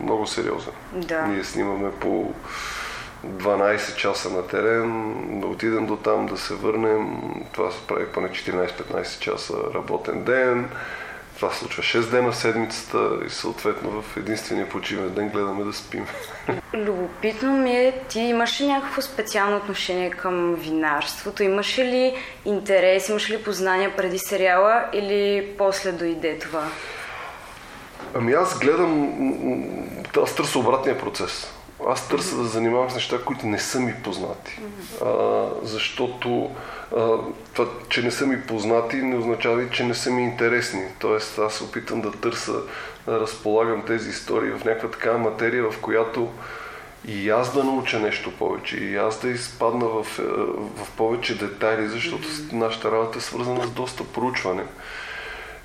[0.03, 0.73] много сериозен.
[0.93, 1.21] Да.
[1.21, 2.33] Ние снимаме по
[3.25, 7.21] 12 часа на терен, да отидем до там, да се върнем.
[7.51, 10.69] Това се прави поне 14-15 часа работен ден.
[11.35, 15.73] Това се случва 6 дена в седмицата и съответно в единствения почивен ден гледаме да
[15.73, 16.05] спим.
[16.73, 21.43] Любопитно ми е, ти имаш ли някакво специално отношение към винарството?
[21.43, 22.15] Имаш ли
[22.45, 26.63] интерес, имаш ли познания преди сериала или после дойде това?
[28.15, 29.13] Ами аз гледам,
[30.23, 31.53] аз търся обратния процес.
[31.87, 34.59] Аз търся да занимавам с неща, които не са ми познати.
[35.05, 36.49] А, защото
[36.97, 37.09] а,
[37.53, 40.83] това, че не са ми познати, не означава и, че не са ми интересни.
[40.99, 42.53] Тоест аз се опитам да търся,
[43.05, 46.29] да разполагам тези истории в някаква такава материя, в която
[47.07, 50.21] и аз да науча нещо повече, и аз да изпадна в, е,
[50.83, 54.63] в повече детайли, защото нашата работа е свързана с доста проучване.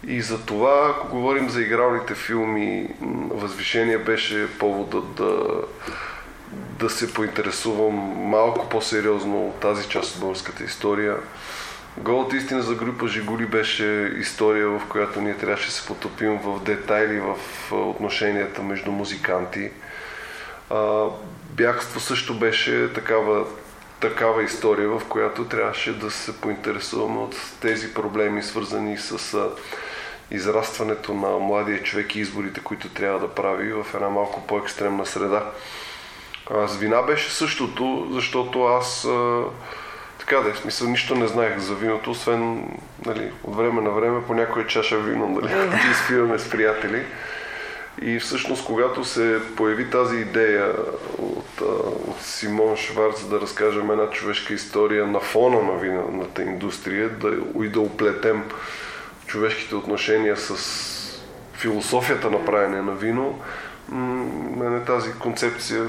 [0.07, 2.89] И за това, ако говорим за игралните филми,
[3.31, 5.63] Възвишение беше повода да,
[6.79, 7.95] да се поинтересувам
[8.29, 11.17] малко по-сериозно тази част от българската история.
[11.99, 16.61] Голата истина за група Жигули беше история, в която ние трябваше да се потопим в
[16.65, 17.37] детайли в
[17.73, 19.71] отношенията между музиканти.
[21.51, 23.45] Бягство също беше такава,
[24.01, 29.39] такава история, в която трябваше да се поинтересуваме от тези проблеми, свързани с
[30.31, 35.45] израстването на младия човек и изборите, които трябва да прави в една малко по-екстремна среда.
[36.67, 39.09] С вина беше същото, защото аз
[40.19, 42.69] така да е, в смисъл нищо не знаех за виното, освен
[43.07, 47.05] нали, от време на време по някоя чаша вино, нали, да изпиваме с приятели.
[48.03, 50.73] И всъщност, когато се появи тази идея
[51.19, 51.61] от,
[52.07, 57.69] от Симон Шварц да разкажем една човешка история на фона на вината индустрия да, и
[57.69, 58.43] да оплетем
[59.27, 60.57] човешките отношения с
[61.55, 63.41] философията на правене на вино,
[64.57, 65.89] мене тази концепция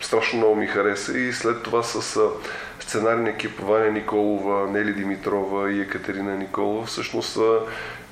[0.00, 2.20] страшно много ми хареса и след това с
[2.80, 7.38] сценарния екип Ваня Николова, Нели Димитрова и Екатерина Николова всъщност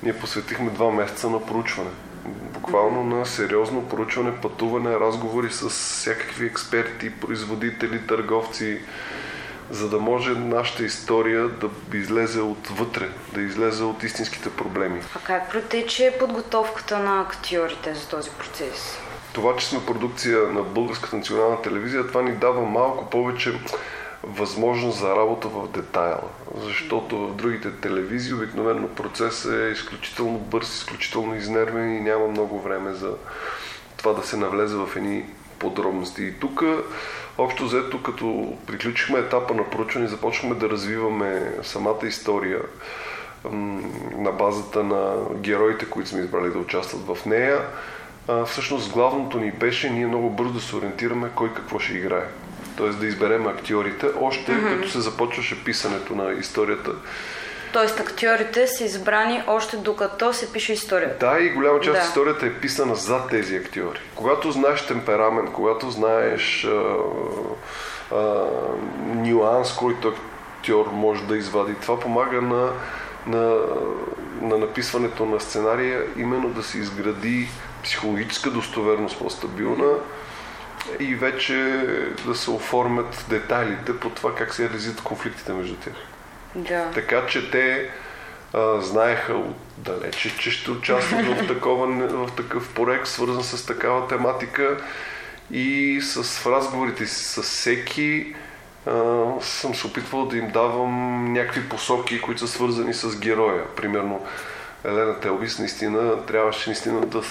[0.03, 1.89] ние посветихме два месеца на проучване.
[2.27, 8.81] Буквално на сериозно проучване, пътуване, разговори с всякакви експерти, производители, търговци,
[9.69, 15.01] за да може нашата история да излезе отвътре, да излезе от истинските проблеми.
[15.15, 18.99] А как протече подготовката на актьорите за този процес?
[19.35, 23.53] това, че сме продукция на Българската национална телевизия, това ни дава малко повече
[24.27, 26.29] възможност за работа в детайла.
[26.57, 32.93] Защото в другите телевизии обикновено процесът е изключително бърз, изключително изнервен и няма много време
[32.93, 33.13] за
[33.97, 35.25] това да се навлезе в едни
[35.59, 36.23] подробности.
[36.23, 36.63] И тук,
[37.37, 42.61] общо взето, като приключихме етапа на проучване, започнахме да развиваме самата история
[44.17, 47.61] на базата на героите, които сме избрали да участват в нея.
[48.45, 52.25] Всъщност главното ни беше ние много бързо да се ориентираме кой какво ще играе.
[52.77, 54.77] Тоест да изберем актьорите, още mm-hmm.
[54.77, 56.91] като се започваше писането на историята.
[57.73, 61.29] Тоест актьорите са избрани още докато се пише историята.
[61.29, 61.99] Да, и голяма част Да.
[61.99, 63.99] от историята е писана за тези актьори.
[64.15, 66.95] Когато знаеш темперамент, когато знаеш а,
[68.15, 68.45] а,
[69.15, 70.13] нюанс, който
[70.57, 72.71] актьор може да извади, това помага на,
[73.27, 73.57] на,
[74.41, 77.47] на написването на сценария именно да се изгради
[77.83, 79.93] психологическа достоверност по-стабилна
[80.99, 81.85] и вече
[82.25, 85.93] да се оформят детайлите по това как се реализират конфликтите между тях.
[86.55, 86.91] Да.
[86.93, 87.89] Така че те
[88.53, 91.87] а, знаеха отдалече, че ще участват в, такова,
[92.27, 94.77] в такъв проект, свързан с такава тематика
[95.51, 98.35] и с в разговорите си с всеки
[98.85, 98.91] а,
[99.41, 103.63] съм се опитвал да им давам някакви посоки, които са свързани с героя.
[103.75, 104.25] Примерно
[104.85, 107.21] Елена Телбис наистина трябваше наистина да,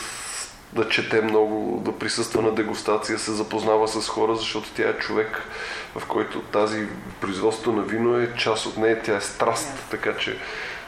[0.75, 5.43] да чете много, да присъства на дегустация, се запознава с хора, защото тя е човек,
[5.97, 6.87] в който тази
[7.21, 10.39] производство на вино е част от нея, тя е страст, така че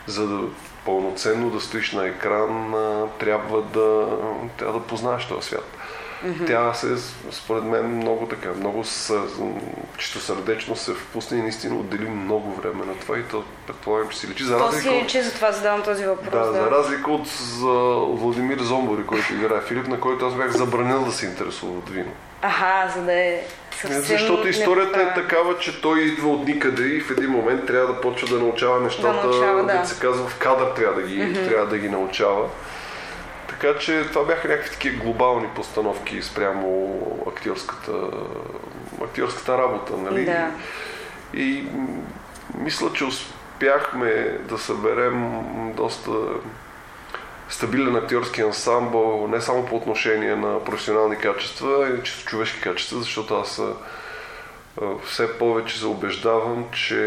[0.07, 0.41] за да
[0.85, 2.75] пълноценно да стоиш на екран,
[3.19, 4.07] трябва да,
[4.59, 5.76] трябва да познаеш този свят.
[6.47, 6.89] Тя се,
[7.31, 9.23] според мен, много така, много съ,
[9.99, 14.19] чисто сърдечно се впусне и наистина отдели много време на това и то предполагам, че
[14.19, 14.45] си личи.
[14.45, 16.47] За То разлика си от- личи, затова задавам този въпрос.
[16.47, 17.69] да, за разлика от за
[18.11, 22.13] Владимир Зомбори, който играе Филип, на който аз бях забранил да се интересува от вино.
[22.43, 23.43] Аха, за да е
[23.81, 24.03] съвсем...
[24.03, 25.29] Защото историята е неправилно.
[25.29, 28.81] такава, че той идва от никъде и в един момент трябва да почва да научава
[28.81, 29.85] нещата, Да научава, да.
[29.85, 32.49] се казва в кадър трябва да ги, трябва да ги научава.
[33.61, 37.93] Така че това бяха някакви такива глобални постановки спрямо актьорската,
[39.05, 39.97] актьорската работа.
[39.97, 40.25] Нали?
[40.25, 40.51] Да.
[41.35, 41.65] И
[42.55, 45.43] мисля, че успяхме да съберем
[45.77, 46.11] доста
[47.49, 53.35] стабилен актьорски ансамбъл, не само по отношение на професионални качества, и чисто човешки качества, защото
[53.35, 53.61] аз
[55.05, 57.01] все повече се убеждавам, че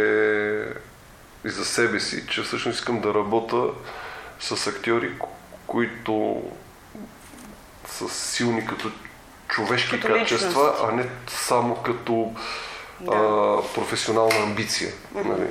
[1.45, 3.63] и за себе си, че всъщност искам да работя
[4.39, 5.11] с актьори,
[5.69, 6.43] които
[7.87, 8.91] са силни като
[9.47, 10.83] човешки Като качества, личност.
[10.83, 12.33] а не само като
[12.99, 13.11] Да.
[13.15, 14.91] а, професионална амбиция.
[15.15, 15.47] Нали?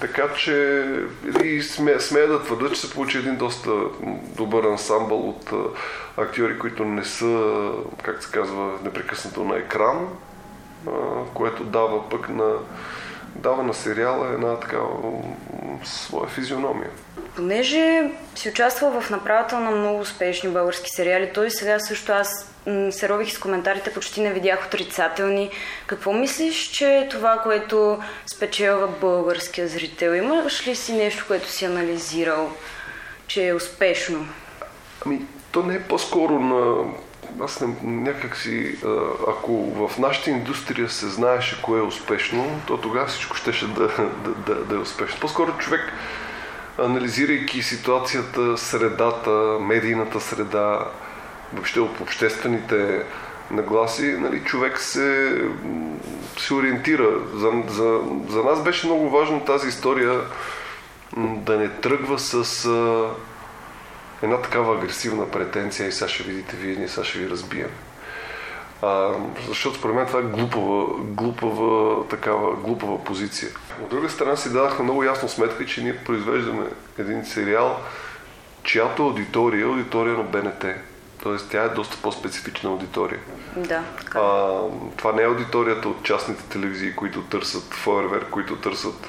[0.00, 0.84] Така че
[1.44, 3.70] и сме, смея да твърда, че се получи един доста
[4.36, 5.56] добър ансамбъл от а,
[6.22, 7.70] актьори, които не са,
[8.02, 10.08] как се казва, непрекъснато на екран,
[10.86, 10.90] а,
[11.34, 12.54] което дава пък на,
[13.34, 14.88] дава на сериала една такава
[15.84, 16.90] своя физиономия.
[17.36, 22.52] Понеже си участвал в направата на много успешни български сериали, той сега също аз
[22.90, 25.50] се рових с коментарите, почти не видях отрицателни.
[25.86, 27.98] Какво мислиш, че е това, което
[28.34, 30.14] спечелва българския зрител?
[30.14, 32.50] Имаш ли си нещо, което си анализирал,
[33.26, 34.26] че е успешно?
[35.06, 35.20] Ами,
[35.52, 36.92] то не е по-скоро на...
[37.40, 38.88] Аз не, някак си, а,
[39.28, 43.88] ако в нашата индустрия се знаеше кое е успешно, то тогава всичко щеше да,
[44.24, 45.20] да, да, да е успешно.
[45.20, 45.92] По-скоро човек,
[46.84, 49.30] анализирайки ситуацията, средата,
[49.60, 50.86] медийната среда,
[51.52, 53.04] въобще обществените
[53.50, 55.42] нагласи, нали, човек се,
[56.38, 57.10] се ориентира.
[57.34, 60.20] За, за, за нас беше много важно тази история
[61.16, 63.08] да не тръгва с а,
[64.22, 67.70] една такава агресивна претенция и сега ще видите вие, ние сега ще ви разбием.
[68.82, 69.10] А,
[69.48, 73.50] защото според мен това е глупава, глупава, такава, глупава позиция.
[73.82, 76.66] От друга страна си дадахме много ясно сметка, че ние произвеждаме
[76.98, 77.80] един сериал
[78.62, 80.64] чиято аудитория е аудитория на БНТ.
[81.22, 83.20] Тоест тя е доста по-специфична аудитория.
[83.56, 84.18] Да, така.
[84.18, 84.60] А,
[84.96, 89.08] това не е аудиторията от частните телевизии, които търсят фойерверк, които търсят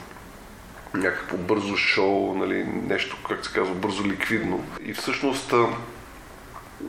[0.93, 4.65] някакво бързо шоу, нали, нещо, как се казва, бързо ликвидно.
[4.81, 5.65] И всъщност а,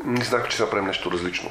[0.04, 1.50] ние знаехме, че ще направим нещо различно.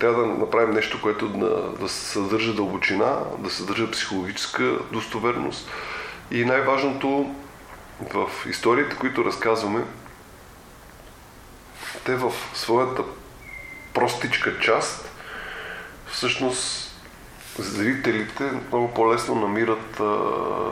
[0.00, 5.70] Трябва да направим нещо, което да, да съдържа дълбочина, да съдържа психологическа достоверност.
[6.30, 7.34] И най-важното
[8.14, 9.84] в историите, които разказваме,
[12.04, 13.02] те в своята
[13.94, 15.10] простичка част,
[16.06, 16.94] всъщност
[17.58, 20.04] зрителите много по-лесно намират а,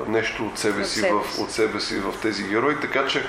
[0.08, 3.26] нещо от себе, От си себе в, от себе си в тези герои, така че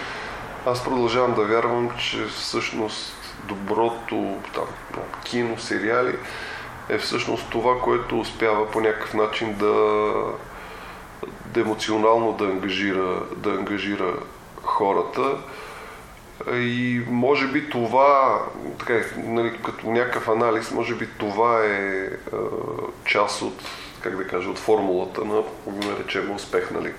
[0.66, 4.68] аз продължавам да вярвам, че всъщност доброто там,
[5.24, 6.16] кино, сериали
[6.90, 10.14] е всъщност това, което успява по някакъв начин да,
[11.46, 14.14] да емоционално да ангажира, да ангажира
[14.64, 15.38] хората.
[16.54, 18.42] И може би това,
[18.80, 22.10] така, нали, като някакъв анализ, може би това е, е
[23.06, 23.64] част от,
[24.02, 26.94] как да кажа, от формулата на, наречем, успех, нали?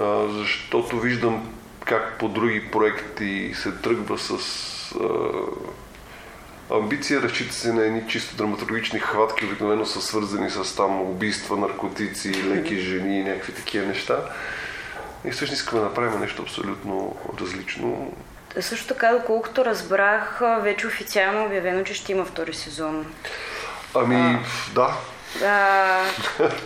[0.00, 1.48] А, защото виждам
[1.84, 8.98] как по други проекти се тръгва с а, амбиция, разчита се на едни чисто драматургични
[8.98, 14.18] хватки, обикновено са свързани с там убийства, наркотици, леки жени и някакви такива неща.
[15.24, 18.12] И всъщност искаме да направим нещо абсолютно различно.
[18.60, 23.06] Също така, доколкото разбрах, а, вече официално е обявено, че ще има втори сезон.
[23.94, 24.38] Ами,
[24.74, 24.96] да,
[25.44, 26.00] А,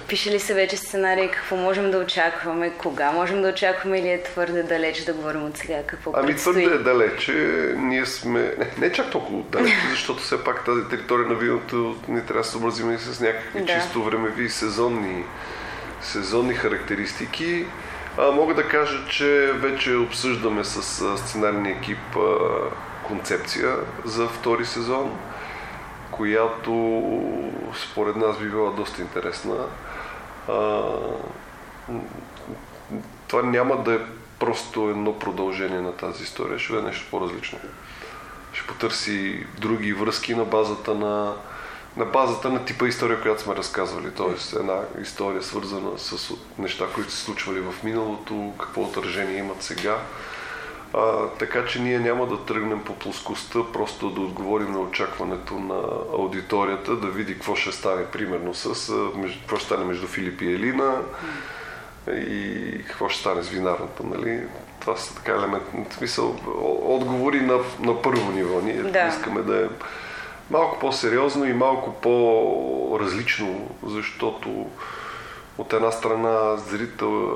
[0.09, 4.23] пише ли се вече сценарий, какво можем да очакваме, кога можем да очакваме или е
[4.23, 6.53] твърде далеч да говорим от сега какво Ами предстои?
[6.53, 7.33] твърде е далече.
[7.77, 8.41] Ние сме...
[8.41, 12.45] Не, не чак толкова далече, защото все пак тази територия на виното не трябва да
[12.45, 13.81] се съобразим и с някакви Да.
[13.81, 15.25] чисто времеви сезонни,
[16.03, 17.65] сезонни характеристики.
[18.19, 20.83] А, мога да кажа, че вече обсъждаме с
[21.19, 22.21] сценарния екип а,
[23.07, 23.75] концепция
[24.05, 25.19] за втори сезон,
[26.21, 26.73] която
[27.91, 29.57] според нас би била доста интересна.
[30.49, 30.83] А,
[33.29, 33.99] това няма да е
[34.39, 37.59] просто едно продължение на тази история, ще бъде нещо по-различно.
[38.53, 41.35] Ще потърси други връзки на базата на,
[41.97, 44.11] на базата на типа история, която сме разказвали.
[44.11, 49.99] Тоест една история свързана с неща, които се случвали в миналото, какво отражение имат сега.
[50.95, 55.83] А, така че ние няма да тръгнем по плоскостта, просто да отговорим на очакването на
[56.19, 58.93] аудиторията, да види какво ще стане примерно с,
[59.41, 61.03] какво ще стане между Филип и Елина
[62.11, 64.43] и какво ще стане с винарната, нали?
[64.81, 66.37] Това са така елемент, смисъл,
[66.83, 68.61] отговори на, на първо ниво.
[68.61, 69.07] Ние Да.
[69.09, 69.69] искаме да е
[70.51, 74.67] малко по-сериозно и малко по-различно, защото
[75.59, 77.35] от една страна зрител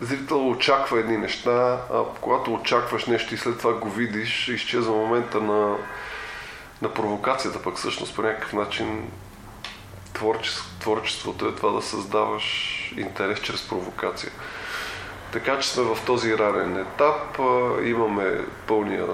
[0.00, 5.40] зрител очаква едни неща, а когато очакваш нещо и след това го видиш, изчезва момента
[5.40, 5.76] на,
[6.82, 9.10] на провокацията, пък всъщност по някакъв начин
[10.14, 14.32] творчес- творчеството е това да създаваш интерес чрез провокация.
[15.32, 17.38] Така че сме в този ранен етап.
[17.84, 19.06] Имаме пълния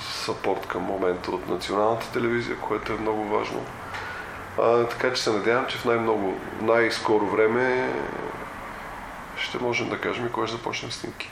[0.00, 3.64] сапорт към момента от националната телевизия, което е много важно.
[4.58, 7.92] А, така че се надявам, че в най-много, най-скоро време
[9.42, 11.30] ще можем да кажем и кой ще започнем снимки.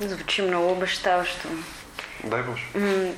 [0.00, 1.48] Звучи много обещаващо.
[2.24, 2.62] Дай Боже.
[2.74, 3.12] М,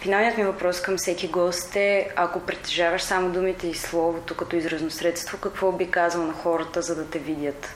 [0.00, 4.90] Финалният ми въпрос към всеки гост е, ако притежаваш само думите и словото като изразно
[4.90, 7.74] средство, какво би казал на хората, за да те видят?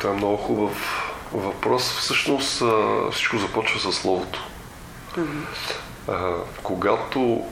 [0.00, 1.98] Това е много хубав въпрос.
[1.98, 2.62] Всъщност
[3.12, 4.48] всичко започва с словото.
[6.08, 7.46] А, когато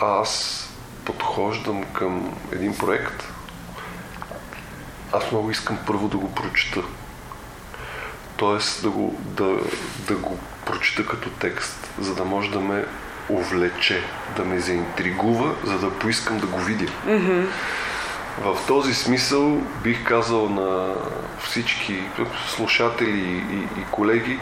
[0.00, 0.64] аз
[1.04, 3.33] подхождам към един проект,
[5.14, 6.80] аз много искам първо да го прочета.
[8.36, 9.56] Тоест да го, да,
[10.08, 12.84] да го прочета като текст, за да може да ме
[13.28, 14.02] увлече,
[14.36, 16.92] да ме заинтригува, за да поискам да го видя.
[18.40, 20.94] В този смисъл бих казал на
[21.40, 22.02] всички
[22.48, 24.38] слушатели и, и колеги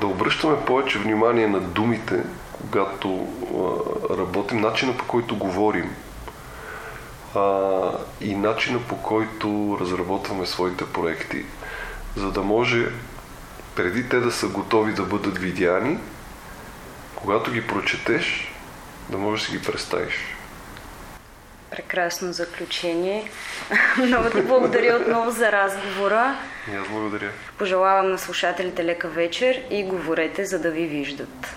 [0.00, 2.22] да обръщаме повече внимание на думите,
[2.60, 3.26] когато
[4.08, 5.90] а, работим, начина по който говорим
[7.36, 11.44] а, и начина по който разработваме своите проекти,
[12.16, 12.88] за да може
[13.76, 15.98] преди те да са готови да бъдат видяни,
[17.14, 18.52] когато ги прочетеш,
[19.08, 20.14] да можеш да си ги представиш.
[21.70, 23.30] Прекрасно заключение.
[23.98, 26.36] Много ти благодаря отново за разговора.
[26.72, 27.30] И аз благодаря.
[27.58, 31.56] Пожелавам на слушателите лека вечер и говорете, за да ви виждат.